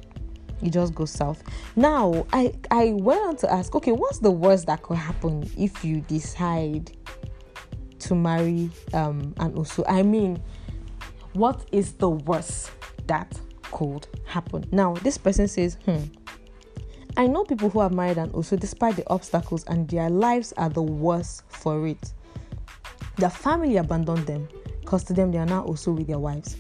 it 0.62 0.72
just 0.72 0.94
goes 0.96 1.12
south. 1.12 1.44
Now, 1.76 2.26
I 2.34 2.54
I 2.70 2.94
went 2.94 3.22
on 3.22 3.36
to 3.38 3.52
ask, 3.52 3.74
okay, 3.76 3.92
what's 3.92 4.20
the 4.20 4.32
worst 4.32 4.68
that 4.68 4.82
could 4.84 4.98
happen 4.98 5.50
if 5.58 5.84
you 5.84 6.02
decide 6.02 6.96
to 8.00 8.16
marry 8.16 8.70
um 8.94 9.34
Osu 9.38 9.84
I 9.88 10.02
mean, 10.04 10.42
what 11.34 11.66
is 11.72 11.94
the 11.94 12.10
worst 12.10 12.72
that 13.08 13.40
could 13.72 14.08
happen? 14.26 14.64
Now, 14.72 14.94
this 14.96 15.18
person 15.18 15.48
says, 15.48 15.78
hmm. 15.86 16.04
I 17.18 17.28
know 17.28 17.44
people 17.44 17.70
who 17.70 17.82
have 17.82 17.92
married 17.94 18.18
and 18.18 18.32
Osu 18.32 18.58
despite 18.58 18.96
the 18.96 19.08
obstacles 19.10 19.66
and 19.66 19.88
their 19.90 20.10
lives 20.10 20.54
are 20.56 20.70
the 20.70 20.82
worst 20.82 21.44
for 21.50 21.86
it. 21.86 22.14
Their 23.18 23.30
family 23.30 23.76
abandoned 23.78 24.26
them 24.26 24.48
because 24.82 25.04
to 25.06 25.14
them 25.14 25.32
they 25.32 25.38
are 25.38 25.46
now 25.46 25.64
also 25.64 25.92
with 25.92 26.08
their 26.08 26.20
wives. 26.20 26.58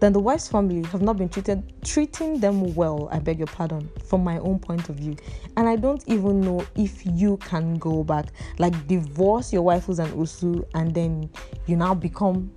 Then 0.00 0.12
the 0.12 0.20
wife's 0.20 0.48
family 0.48 0.82
have 0.90 1.00
not 1.00 1.16
been 1.16 1.30
treated 1.30 1.62
treating 1.82 2.38
them 2.38 2.74
well 2.74 3.08
i 3.10 3.18
beg 3.18 3.38
your 3.38 3.46
pardon 3.46 3.88
from 4.04 4.22
my 4.22 4.38
own 4.38 4.58
point 4.58 4.88
of 4.88 4.96
view. 4.96 5.16
And 5.56 5.68
i 5.68 5.76
don't 5.76 6.02
even 6.06 6.40
know 6.40 6.66
if 6.76 7.06
you 7.06 7.38
can 7.38 7.76
go 7.76 8.04
back 8.04 8.26
like 8.58 8.86
divorce 8.86 9.52
your 9.52 9.62
wife 9.62 9.84
who's 9.84 10.00
an 10.00 10.10
osu 10.10 10.64
and 10.74 10.94
then 10.94 11.30
you 11.66 11.76
now 11.76 11.94
become 11.94 12.52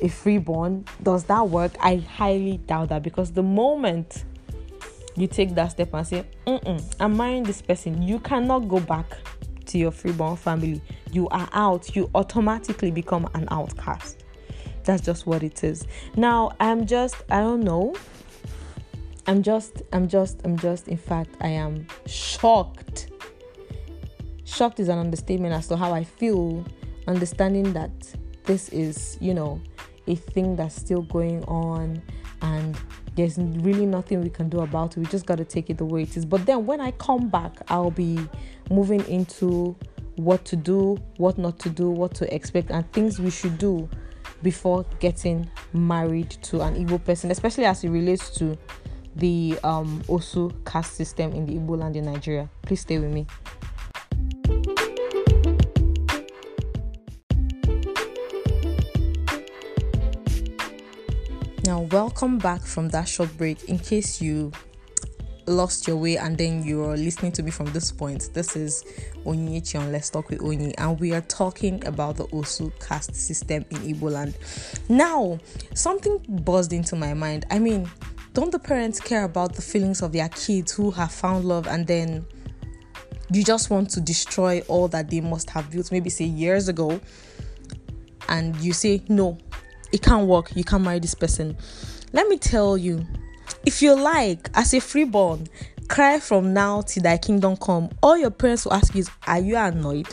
a 0.00 0.08
freeborn. 0.08 0.84
Does 1.02 1.24
that 1.24 1.48
work? 1.48 1.72
I 1.80 1.96
highly 1.96 2.58
doubt 2.58 2.88
that 2.88 3.02
because 3.02 3.32
the 3.32 3.42
moment 3.42 4.24
you 5.14 5.28
take 5.28 5.54
that 5.54 5.68
step 5.68 5.94
and 5.94 6.06
say 6.06 6.24
Mm-mm, 6.46 6.94
i'm 6.98 7.16
marrying 7.16 7.42
this 7.42 7.62
person 7.62 8.02
you 8.02 8.18
cannot 8.18 8.60
go 8.68 8.80
back 8.80 9.06
to 9.66 9.78
your 9.78 9.90
freeborn 9.90 10.36
family. 10.36 10.82
You 11.12 11.28
are 11.28 11.48
out. 11.52 11.94
You 11.96 12.10
automatically 12.14 12.90
become 12.90 13.28
an 13.34 13.48
outcast 13.50 14.21
that's 14.84 15.02
just 15.02 15.26
what 15.26 15.42
it 15.42 15.64
is. 15.64 15.86
Now 16.16 16.52
i'm 16.60 16.86
just 16.86 17.16
i 17.30 17.40
don't 17.40 17.62
know. 17.62 17.94
I'm 19.26 19.42
just 19.42 19.82
i'm 19.92 20.08
just 20.08 20.40
i'm 20.44 20.58
just 20.58 20.88
in 20.88 20.96
fact 20.96 21.30
i 21.40 21.48
am 21.48 21.86
shocked. 22.06 23.10
Shocked 24.44 24.80
is 24.80 24.88
an 24.88 24.98
understatement 24.98 25.54
as 25.54 25.68
to 25.68 25.76
how 25.76 25.92
i 25.92 26.04
feel 26.04 26.64
understanding 27.06 27.72
that 27.72 27.90
this 28.44 28.68
is 28.70 29.18
you 29.20 29.34
know 29.34 29.60
a 30.06 30.14
thing 30.16 30.56
that's 30.56 30.74
still 30.74 31.02
going 31.02 31.44
on 31.44 32.02
and 32.42 32.76
there's 33.14 33.38
really 33.38 33.86
nothing 33.86 34.22
we 34.22 34.30
can 34.30 34.48
do 34.48 34.60
about 34.60 34.96
it. 34.96 35.00
We 35.00 35.06
just 35.06 35.26
got 35.26 35.36
to 35.36 35.44
take 35.44 35.68
it 35.68 35.76
the 35.76 35.84
way 35.84 36.02
it 36.02 36.16
is. 36.16 36.24
But 36.24 36.46
then 36.46 36.66
when 36.66 36.80
i 36.80 36.90
come 36.92 37.28
back 37.28 37.52
i'll 37.68 37.90
be 37.90 38.18
moving 38.70 39.04
into 39.06 39.76
what 40.16 40.44
to 40.44 40.56
do 40.56 40.98
what 41.16 41.38
not 41.38 41.58
to 41.58 41.70
do 41.70 41.90
what 41.90 42.14
to 42.14 42.34
expect 42.34 42.70
and 42.70 42.90
things 42.92 43.18
we 43.18 43.30
should 43.30 43.56
do 43.58 43.88
before 44.42 44.84
getting 45.00 45.48
married 45.72 46.30
to 46.42 46.60
an 46.62 46.74
Igbo 46.74 47.04
person, 47.04 47.30
especially 47.30 47.64
as 47.64 47.84
it 47.84 47.90
relates 47.90 48.30
to 48.38 48.56
the 49.16 49.58
um, 49.62 50.02
Osu 50.08 50.52
caste 50.64 50.94
system 50.94 51.32
in 51.32 51.46
the 51.46 51.54
Igbo 51.54 51.78
land 51.78 51.96
in 51.96 52.04
Nigeria. 52.04 52.48
Please 52.62 52.80
stay 52.80 52.98
with 52.98 53.10
me. 53.12 53.26
Now, 61.64 61.82
welcome 61.92 62.38
back 62.38 62.62
from 62.62 62.88
that 62.88 63.08
short 63.08 63.36
break. 63.38 63.64
In 63.68 63.78
case 63.78 64.20
you 64.20 64.50
lost 65.46 65.86
your 65.86 65.96
way 65.96 66.16
and 66.16 66.36
then 66.38 66.62
you're 66.64 66.96
listening 66.96 67.32
to 67.32 67.42
me 67.42 67.50
from 67.50 67.66
this 67.72 67.90
point, 67.90 68.30
this 68.32 68.56
is 68.56 68.84
Onyinyechi 69.24 69.78
on 69.80 69.92
Let's 69.92 70.10
Talk 70.10 70.30
with 70.30 70.40
Onyi, 70.40 70.74
and 70.78 70.98
we 71.00 71.12
are 71.12 71.20
talking 71.22 71.84
about 71.86 72.16
the 72.16 72.24
Osu 72.28 72.72
caste 72.80 73.14
system 73.14 73.64
in 73.70 73.78
Igbo 73.78 74.10
land. 74.10 74.36
Now, 74.88 75.38
something 75.74 76.18
buzzed 76.44 76.72
into 76.72 76.96
my 76.96 77.14
mind. 77.14 77.46
I 77.50 77.58
mean, 77.58 77.90
don't 78.34 78.50
the 78.50 78.58
parents 78.58 79.00
care 79.00 79.24
about 79.24 79.54
the 79.54 79.62
feelings 79.62 80.02
of 80.02 80.12
their 80.12 80.28
kids 80.28 80.72
who 80.72 80.90
have 80.92 81.12
found 81.12 81.44
love 81.44 81.66
and 81.66 81.86
then 81.86 82.24
you 83.30 83.42
just 83.44 83.70
want 83.70 83.90
to 83.90 84.00
destroy 84.00 84.60
all 84.68 84.88
that 84.88 85.10
they 85.10 85.20
must 85.20 85.50
have 85.50 85.70
built, 85.70 85.90
maybe 85.90 86.10
say 86.10 86.24
years 86.24 86.68
ago, 86.68 87.00
and 88.28 88.54
you 88.56 88.72
say, 88.72 89.02
No, 89.08 89.38
it 89.92 90.02
can't 90.02 90.26
work, 90.26 90.54
you 90.54 90.64
can't 90.64 90.84
marry 90.84 90.98
this 90.98 91.14
person. 91.14 91.56
Let 92.12 92.28
me 92.28 92.36
tell 92.36 92.76
you, 92.76 93.06
if 93.64 93.82
you 93.82 93.94
like, 93.94 94.50
as 94.54 94.74
a 94.74 94.80
freeborn, 94.80 95.46
cry 95.88 96.18
from 96.20 96.52
now 96.52 96.82
till 96.82 97.02
thy 97.02 97.18
kingdom 97.18 97.56
come. 97.56 97.90
All 98.02 98.16
your 98.16 98.30
parents 98.30 98.64
will 98.64 98.74
ask 98.74 98.94
you 98.94 99.00
is, 99.00 99.10
Are 99.26 99.38
you 99.40 99.56
annoyed? 99.56 100.08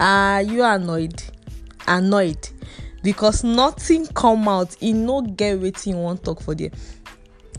Are 0.00 0.42
you 0.42 0.62
annoyed? 0.62 1.22
Annoyed. 1.86 2.48
Because 3.02 3.44
nothing 3.44 4.06
come 4.08 4.48
out, 4.48 4.76
e 4.82 4.92
no 4.92 5.20
get 5.20 5.60
wetin 5.60 5.86
you 5.92 5.96
wan 5.98 6.18
talk 6.18 6.40
for 6.40 6.54
there. 6.54 6.70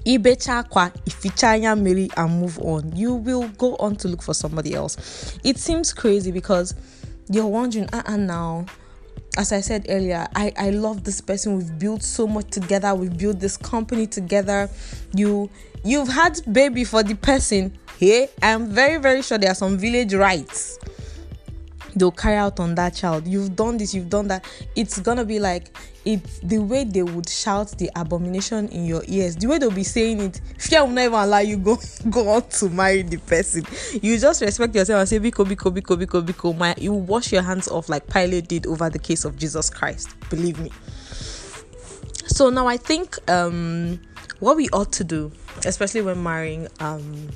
Ibecha 0.05 0.63
kwa 0.69 0.91
ifichanya 1.05 1.79
Mary 1.79 2.09
and 2.17 2.39
move 2.41 2.59
on. 2.59 2.95
You 2.95 3.15
will 3.15 3.47
go 3.49 3.75
on 3.77 3.95
to 3.97 4.07
look 4.07 4.21
for 4.21 4.33
somebody 4.33 4.73
else. 4.73 5.37
It 5.43 5.57
seems 5.57 5.93
crazy 5.93 6.31
because 6.31 6.75
you're 7.29 7.47
wondering, 7.47 7.87
ah, 7.93 8.03
uh-uh, 8.07 8.17
now 8.17 8.65
as 9.37 9.51
I 9.51 9.61
said 9.61 9.85
earlier, 9.89 10.27
I, 10.35 10.53
I 10.57 10.69
love 10.69 11.03
this 11.03 11.21
person. 11.21 11.57
We've 11.57 11.79
built 11.79 12.03
so 12.03 12.27
much 12.27 12.49
together. 12.49 12.93
We've 12.95 13.17
built 13.17 13.39
this 13.39 13.57
company 13.57 14.07
together. 14.07 14.69
You 15.13 15.49
you've 15.83 16.07
had 16.07 16.39
baby 16.51 16.83
for 16.83 17.03
the 17.03 17.15
person. 17.15 17.77
Hey, 17.99 18.29
I'm 18.41 18.67
very, 18.67 18.99
very 18.99 19.21
sure 19.21 19.37
there 19.37 19.51
are 19.51 19.55
some 19.55 19.77
village 19.77 20.13
rights 20.13 20.79
they'll 21.95 22.11
carry 22.11 22.35
out 22.35 22.59
on 22.59 22.75
that 22.75 22.93
child. 22.93 23.27
You've 23.27 23.55
done 23.55 23.77
this, 23.77 23.93
you've 23.93 24.09
done 24.09 24.27
that. 24.27 24.45
It's 24.75 24.99
gonna 24.99 25.25
be 25.25 25.39
like 25.39 25.75
it's 26.05 26.39
the 26.39 26.59
way 26.59 26.83
they 26.83 27.01
would 27.01 27.27
shout 27.27 27.69
the 27.79 27.89
abomination 27.95 28.67
in 28.69 28.85
your 28.85 29.03
ears, 29.07 29.35
the 29.35 29.47
way 29.47 29.57
they'll 29.57 29.71
be 29.71 29.83
saying 29.83 30.21
it. 30.21 30.39
Fear 30.59 30.85
will 30.85 30.91
never 30.91 31.15
allow 31.15 31.39
you 31.39 31.57
go 31.57 31.77
go 32.09 32.29
on 32.29 32.47
to 32.49 32.69
marry 32.69 33.01
the 33.01 33.17
person. 33.17 33.65
You 34.01 34.17
just 34.19 34.41
respect 34.41 34.75
yourself 34.75 34.99
and 34.99 35.09
say, 35.09 35.19
Biko, 35.19 35.45
Biko, 35.45 35.75
Biko, 35.75 35.97
Biko, 35.97 36.25
Biko. 36.25 36.57
My 36.57 36.75
you 36.77 36.93
wash 36.93 37.31
your 37.31 37.41
hands 37.41 37.67
off 37.67 37.89
like 37.89 38.07
Pilate 38.07 38.47
did 38.47 38.67
over 38.67 38.89
the 38.89 38.99
case 38.99 39.25
of 39.25 39.37
Jesus 39.37 39.69
Christ. 39.69 40.09
Believe 40.29 40.59
me. 40.59 40.71
So 42.27 42.49
now 42.49 42.67
I 42.67 42.77
think 42.77 43.17
um 43.29 43.99
what 44.39 44.57
we 44.57 44.69
ought 44.69 44.91
to 44.93 45.03
do, 45.03 45.31
especially 45.65 46.01
when 46.03 46.21
marrying 46.21 46.67
um 46.79 47.29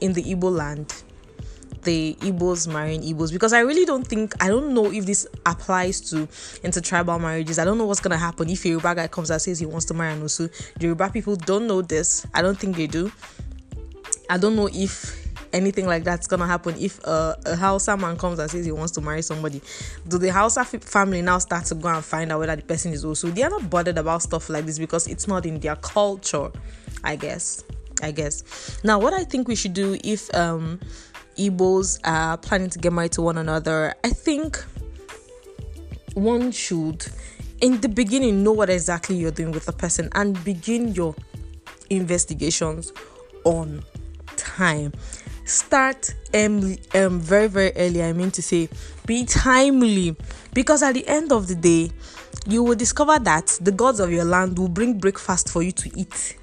in 0.00 0.14
the 0.14 0.22
Igbo 0.22 0.50
land 0.50 1.02
the 1.82 2.14
Igbos 2.20 2.66
marrying 2.72 3.02
Igbos 3.02 3.32
because 3.32 3.52
I 3.52 3.60
really 3.60 3.84
don't 3.84 4.06
think 4.06 4.34
I 4.42 4.48
don't 4.48 4.74
know 4.74 4.90
if 4.92 5.06
this 5.06 5.26
applies 5.46 6.00
to 6.10 6.28
intertribal 6.62 7.18
marriages. 7.18 7.58
I 7.58 7.64
don't 7.64 7.78
know 7.78 7.86
what's 7.86 8.00
gonna 8.00 8.16
happen 8.18 8.48
if 8.50 8.64
a 8.64 8.68
Yoruba 8.68 8.94
guy 8.94 9.06
comes 9.08 9.30
and 9.30 9.40
says 9.40 9.58
he 9.58 9.66
wants 9.66 9.86
to 9.86 9.94
marry 9.94 10.12
an 10.12 10.22
Osu. 10.22 10.50
The 10.78 10.86
Yoruba 10.86 11.10
people 11.10 11.36
don't 11.36 11.66
know 11.66 11.82
this. 11.82 12.26
I 12.34 12.42
don't 12.42 12.58
think 12.58 12.76
they 12.76 12.86
do. 12.86 13.10
I 14.30 14.38
don't 14.38 14.56
know 14.56 14.68
if 14.72 15.18
anything 15.52 15.86
like 15.86 16.04
that's 16.04 16.26
gonna 16.26 16.46
happen 16.46 16.74
if 16.78 17.00
uh, 17.06 17.34
a 17.46 17.56
Hausa 17.56 17.96
man 17.96 18.16
comes 18.16 18.38
and 18.38 18.50
says 18.50 18.64
he 18.64 18.72
wants 18.72 18.92
to 18.92 19.00
marry 19.00 19.22
somebody. 19.22 19.60
Do 20.08 20.18
the 20.18 20.28
Hausa 20.32 20.64
family 20.64 21.22
now 21.22 21.38
start 21.38 21.64
to 21.66 21.74
go 21.74 21.88
and 21.88 22.04
find 22.04 22.32
out 22.32 22.40
whether 22.40 22.56
the 22.56 22.62
person 22.62 22.92
is 22.92 23.04
Osu? 23.04 23.34
They 23.34 23.42
are 23.42 23.50
not 23.50 23.68
bothered 23.68 23.98
about 23.98 24.22
stuff 24.22 24.48
like 24.48 24.66
this 24.66 24.78
because 24.78 25.06
it's 25.06 25.28
not 25.28 25.46
in 25.46 25.60
their 25.60 25.76
culture. 25.76 26.50
I 27.04 27.16
guess. 27.16 27.64
I 28.02 28.10
guess. 28.10 28.80
Now, 28.84 28.98
what 28.98 29.12
I 29.12 29.24
think 29.24 29.48
we 29.48 29.54
should 29.54 29.74
do 29.74 29.96
if 30.02 30.32
um 30.34 30.80
Igbos 31.36 31.98
are 32.04 32.36
planning 32.36 32.70
to 32.70 32.78
get 32.78 32.92
married 32.92 33.12
to 33.12 33.22
one 33.22 33.38
another, 33.38 33.94
I 34.04 34.10
think 34.10 34.62
one 36.14 36.52
should, 36.52 37.06
in 37.60 37.80
the 37.80 37.88
beginning, 37.88 38.42
know 38.42 38.52
what 38.52 38.68
exactly 38.68 39.16
you're 39.16 39.30
doing 39.30 39.52
with 39.52 39.66
the 39.66 39.72
person 39.72 40.08
and 40.14 40.42
begin 40.44 40.88
your 40.94 41.14
investigations 41.90 42.92
on 43.44 43.82
time. 44.36 44.92
Start 45.44 46.14
um, 46.34 46.76
um 46.94 47.18
very 47.18 47.48
very 47.48 47.72
early. 47.76 48.02
I 48.02 48.12
mean 48.12 48.30
to 48.32 48.42
say, 48.42 48.68
be 49.06 49.24
timely 49.24 50.16
because 50.52 50.82
at 50.82 50.94
the 50.94 51.06
end 51.08 51.32
of 51.32 51.48
the 51.48 51.54
day, 51.54 51.90
you 52.46 52.62
will 52.62 52.74
discover 52.74 53.18
that 53.20 53.58
the 53.60 53.72
gods 53.72 54.00
of 54.00 54.12
your 54.12 54.24
land 54.24 54.58
will 54.58 54.68
bring 54.68 54.98
breakfast 54.98 55.48
for 55.48 55.62
you 55.62 55.72
to 55.72 55.90
eat 55.98 56.36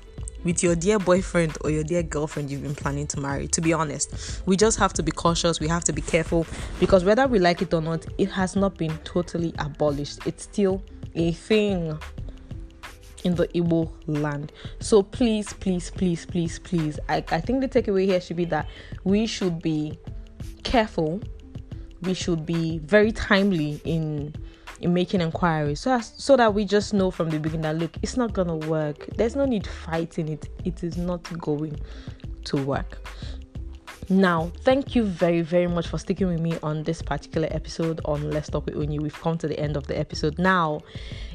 with 0.44 0.64
your 0.64 0.76
dear 0.76 1.00
boyfriend 1.00 1.58
or 1.62 1.70
your 1.70 1.84
dear 1.84 2.04
girlfriend 2.04 2.50
you've 2.50 2.64
been 2.64 2.76
planning 2.76 3.08
to 3.08 3.20
marry. 3.20 3.48
To 3.50 3.62
be 3.62 3.74
honest, 3.74 4.42
we 4.46 4.56
just 4.56 4.80
have 4.80 4.94
to 4.94 5.04
be 5.04 5.12
cautious, 5.12 5.60
we 5.60 5.68
have 5.68 5.84
to 5.86 5.94
be 5.94 6.02
careful 6.02 6.46
because 6.80 7.04
whether 7.04 7.28
we 7.28 7.40
like 7.40 7.62
it 7.62 7.74
or 7.74 7.82
not, 7.82 8.06
it 8.18 8.30
has 8.32 8.56
not 8.56 8.78
been 8.78 8.98
totally 9.04 9.54
abolished. 9.60 10.20
It's 10.26 10.44
still 10.44 10.82
a 11.16 11.32
thing 11.34 11.98
in 13.24 13.36
the 13.36 13.48
Igbo 13.50 13.92
land. 14.08 14.52
So 14.80 15.04
please, 15.04 15.54
please, 15.54 15.92
please, 15.92 16.26
please, 16.26 16.60
please. 16.60 17.00
I, 17.10 17.18
I 17.30 17.42
think 17.42 17.62
the 17.62 17.68
takeaway 17.68 18.06
here 18.06 18.22
should 18.22 18.38
be 18.38 18.46
that 18.46 18.68
we 19.04 19.26
should 19.26 19.62
be 19.62 20.00
careful, 20.64 21.22
we 22.02 22.14
should 22.14 22.46
be 22.46 22.80
very 22.80 23.12
timely 23.12 23.82
in 23.84 24.34
in 24.82 24.94
making 24.94 25.22
inquiries 25.22 25.80
so 25.80 25.94
as, 25.94 26.14
so 26.18 26.38
that 26.38 26.54
we 26.54 26.66
just 26.66 26.94
know 26.94 27.12
from 27.12 27.30
the 27.30 27.40
beginning 27.40 27.62
that 27.62 27.78
look 27.78 27.92
it's 28.02 28.18
not 28.18 28.34
gonna 28.34 28.56
work 28.56 29.08
there's 29.16 29.36
no 29.36 29.46
need 29.46 29.66
fighting 29.66 30.28
it 30.30 30.50
it 30.66 30.84
is 30.84 30.98
not 30.98 31.22
going 31.40 31.76
to 32.46 32.58
work 32.64 33.00
now, 34.12 34.52
thank 34.64 34.96
you 34.96 35.04
very, 35.04 35.42
very 35.42 35.68
much 35.68 35.88
for 35.88 36.00
sticking 36.00 36.28
with 36.28 36.40
me 36.40 36.58
on 36.64 36.82
this 36.82 37.00
particular 37.00 37.48
episode 37.52 38.02
on 38.06 38.32
Let's 38.32 38.50
Talk 38.50 38.66
with 38.66 38.74
Onyi. 38.74 39.00
We've 39.00 39.14
come 39.14 39.38
to 39.38 39.48
the 39.48 39.60
end 39.60 39.78
of 39.78 39.86
the 39.86 39.98
episode. 40.00 40.40
Now, 40.40 40.82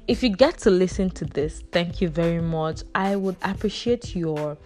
if 0.08 0.24
you 0.24 0.30
get 0.30 0.58
to 0.58 0.70
listen 0.70 1.08
to 1.10 1.24
this, 1.24 1.62
thank 1.70 2.00
you 2.00 2.08
very 2.08 2.42
much. 2.42 2.82
I 2.92 3.14
would 3.14 3.36
appreciate 3.42 4.16
your 4.16 4.58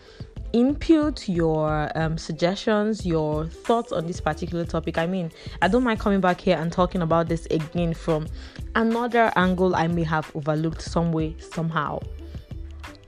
input, 0.52 1.28
your 1.28 1.90
um, 1.94 2.18
suggestions, 2.18 3.04
your 3.04 3.46
thoughts 3.46 3.92
on 3.92 4.06
this 4.06 4.20
particular 4.20 4.64
topic. 4.64 4.98
I 4.98 5.06
mean, 5.06 5.30
I 5.62 5.68
don't 5.68 5.84
mind 5.84 6.00
coming 6.00 6.20
back 6.20 6.40
here 6.40 6.56
and 6.56 6.72
talking 6.72 7.02
about 7.02 7.28
this 7.28 7.46
again 7.46 7.94
from 7.94 8.26
another 8.74 9.32
angle 9.37 9.74
I 9.74 9.87
may 9.87 10.04
have 10.04 10.30
overlooked 10.34 10.82
some 10.82 11.12
way, 11.12 11.37
somehow. 11.38 12.00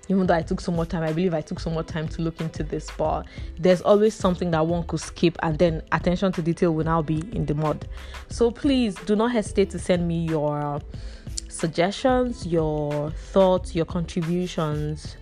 Even 0.08 0.26
though 0.26 0.34
I 0.34 0.42
took 0.42 0.60
so 0.60 0.72
much 0.72 0.88
time, 0.88 1.04
I 1.04 1.12
believe 1.12 1.34
I 1.34 1.40
took 1.40 1.60
so 1.60 1.70
much 1.70 1.86
time 1.86 2.08
to 2.08 2.22
look 2.22 2.40
into 2.40 2.64
this, 2.64 2.90
but 2.98 3.26
there's 3.58 3.80
always 3.80 4.12
something 4.12 4.50
that 4.50 4.66
one 4.66 4.82
could 4.84 5.00
skip, 5.00 5.38
and 5.42 5.56
then 5.56 5.82
attention 5.92 6.32
to 6.32 6.42
detail 6.42 6.74
will 6.74 6.84
now 6.84 7.00
be 7.00 7.22
in 7.32 7.46
the 7.46 7.54
mud. 7.54 7.86
So 8.28 8.50
please 8.50 8.96
do 9.06 9.14
not 9.14 9.30
hesitate 9.30 9.70
to 9.70 9.78
send 9.78 10.08
me 10.08 10.26
your 10.26 10.80
suggestions, 11.48 12.44
your 12.44 13.10
thoughts, 13.10 13.74
your 13.74 13.84
contributions 13.84 15.16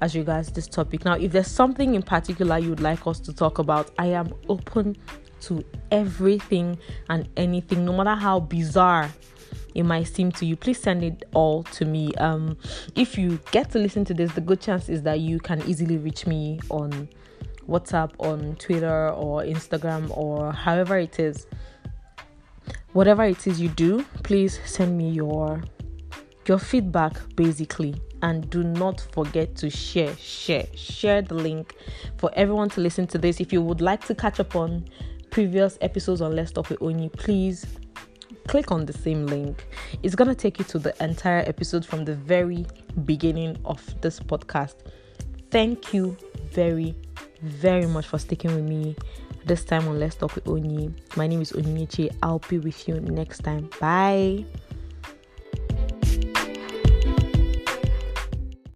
as 0.00 0.14
regards 0.16 0.50
this 0.52 0.66
topic. 0.66 1.04
Now, 1.04 1.14
if 1.14 1.32
there's 1.32 1.48
something 1.48 1.94
in 1.94 2.02
particular 2.02 2.58
you 2.58 2.70
would 2.70 2.80
like 2.80 3.06
us 3.06 3.20
to 3.20 3.32
talk 3.32 3.58
about, 3.58 3.90
I 3.98 4.06
am 4.06 4.32
open 4.48 4.96
to 5.42 5.64
everything 5.90 6.78
and 7.08 7.28
anything, 7.36 7.84
no 7.84 7.92
matter 7.92 8.14
how 8.14 8.40
bizarre 8.40 9.10
it 9.74 9.84
might 9.84 10.04
seem 10.04 10.32
to 10.32 10.46
you. 10.46 10.56
Please 10.56 10.80
send 10.80 11.04
it 11.04 11.24
all 11.34 11.62
to 11.64 11.84
me. 11.84 12.14
Um, 12.14 12.56
if 12.96 13.16
you 13.16 13.38
get 13.50 13.70
to 13.70 13.78
listen 13.78 14.04
to 14.06 14.14
this, 14.14 14.32
the 14.32 14.40
good 14.40 14.60
chance 14.60 14.88
is 14.88 15.02
that 15.02 15.20
you 15.20 15.38
can 15.38 15.62
easily 15.68 15.96
reach 15.96 16.26
me 16.26 16.60
on 16.70 17.08
WhatsApp, 17.68 18.12
on 18.18 18.56
Twitter, 18.56 19.10
or 19.10 19.42
Instagram, 19.42 20.16
or 20.16 20.52
however 20.52 20.98
it 20.98 21.20
is. 21.20 21.46
Whatever 22.92 23.24
it 23.24 23.46
is 23.46 23.60
you 23.60 23.68
do, 23.68 24.04
please 24.24 24.58
send 24.64 24.96
me 24.96 25.10
your 25.10 25.62
your 26.48 26.58
feedback 26.58 27.14
basically 27.36 27.94
and 28.22 28.48
do 28.50 28.64
not 28.64 29.00
forget 29.12 29.54
to 29.54 29.70
share 29.70 30.14
share 30.16 30.66
share 30.74 31.22
the 31.22 31.34
link 31.34 31.74
for 32.16 32.30
everyone 32.34 32.68
to 32.70 32.80
listen 32.80 33.06
to 33.06 33.18
this. 33.18 33.40
If 33.40 33.52
you 33.52 33.62
would 33.62 33.80
like 33.80 34.04
to 34.06 34.14
catch 34.14 34.40
up 34.40 34.56
on 34.56 34.84
previous 35.30 35.78
episodes 35.80 36.20
on 36.20 36.34
let's 36.34 36.50
talk 36.50 36.70
with 36.70 36.80
onyi 36.80 37.12
please 37.12 37.66
click 38.46 38.72
on 38.72 38.86
the 38.86 38.92
same 38.92 39.26
link. 39.26 39.66
It's 40.02 40.14
going 40.14 40.28
to 40.28 40.34
take 40.34 40.58
you 40.58 40.64
to 40.66 40.78
the 40.78 40.94
entire 41.04 41.40
episode 41.46 41.84
from 41.84 42.04
the 42.04 42.14
very 42.14 42.66
beginning 43.04 43.58
of 43.64 43.82
this 44.00 44.18
podcast. 44.18 44.74
Thank 45.50 45.92
you 45.92 46.16
very 46.50 46.94
very 47.42 47.86
much 47.86 48.06
for 48.06 48.18
sticking 48.18 48.54
with 48.54 48.64
me 48.64 48.96
this 49.44 49.64
time 49.64 49.86
on 49.86 49.98
let's 50.00 50.16
talk 50.16 50.34
with 50.34 50.44
onyi 50.44 50.92
my 51.16 51.26
name 51.26 51.40
is 51.40 51.52
onyinyechi 51.52 52.14
i'll 52.22 52.40
be 52.50 52.58
with 52.58 52.88
you 52.88 53.00
next 53.00 53.38
time. 53.44 53.70
Bye 53.80 54.44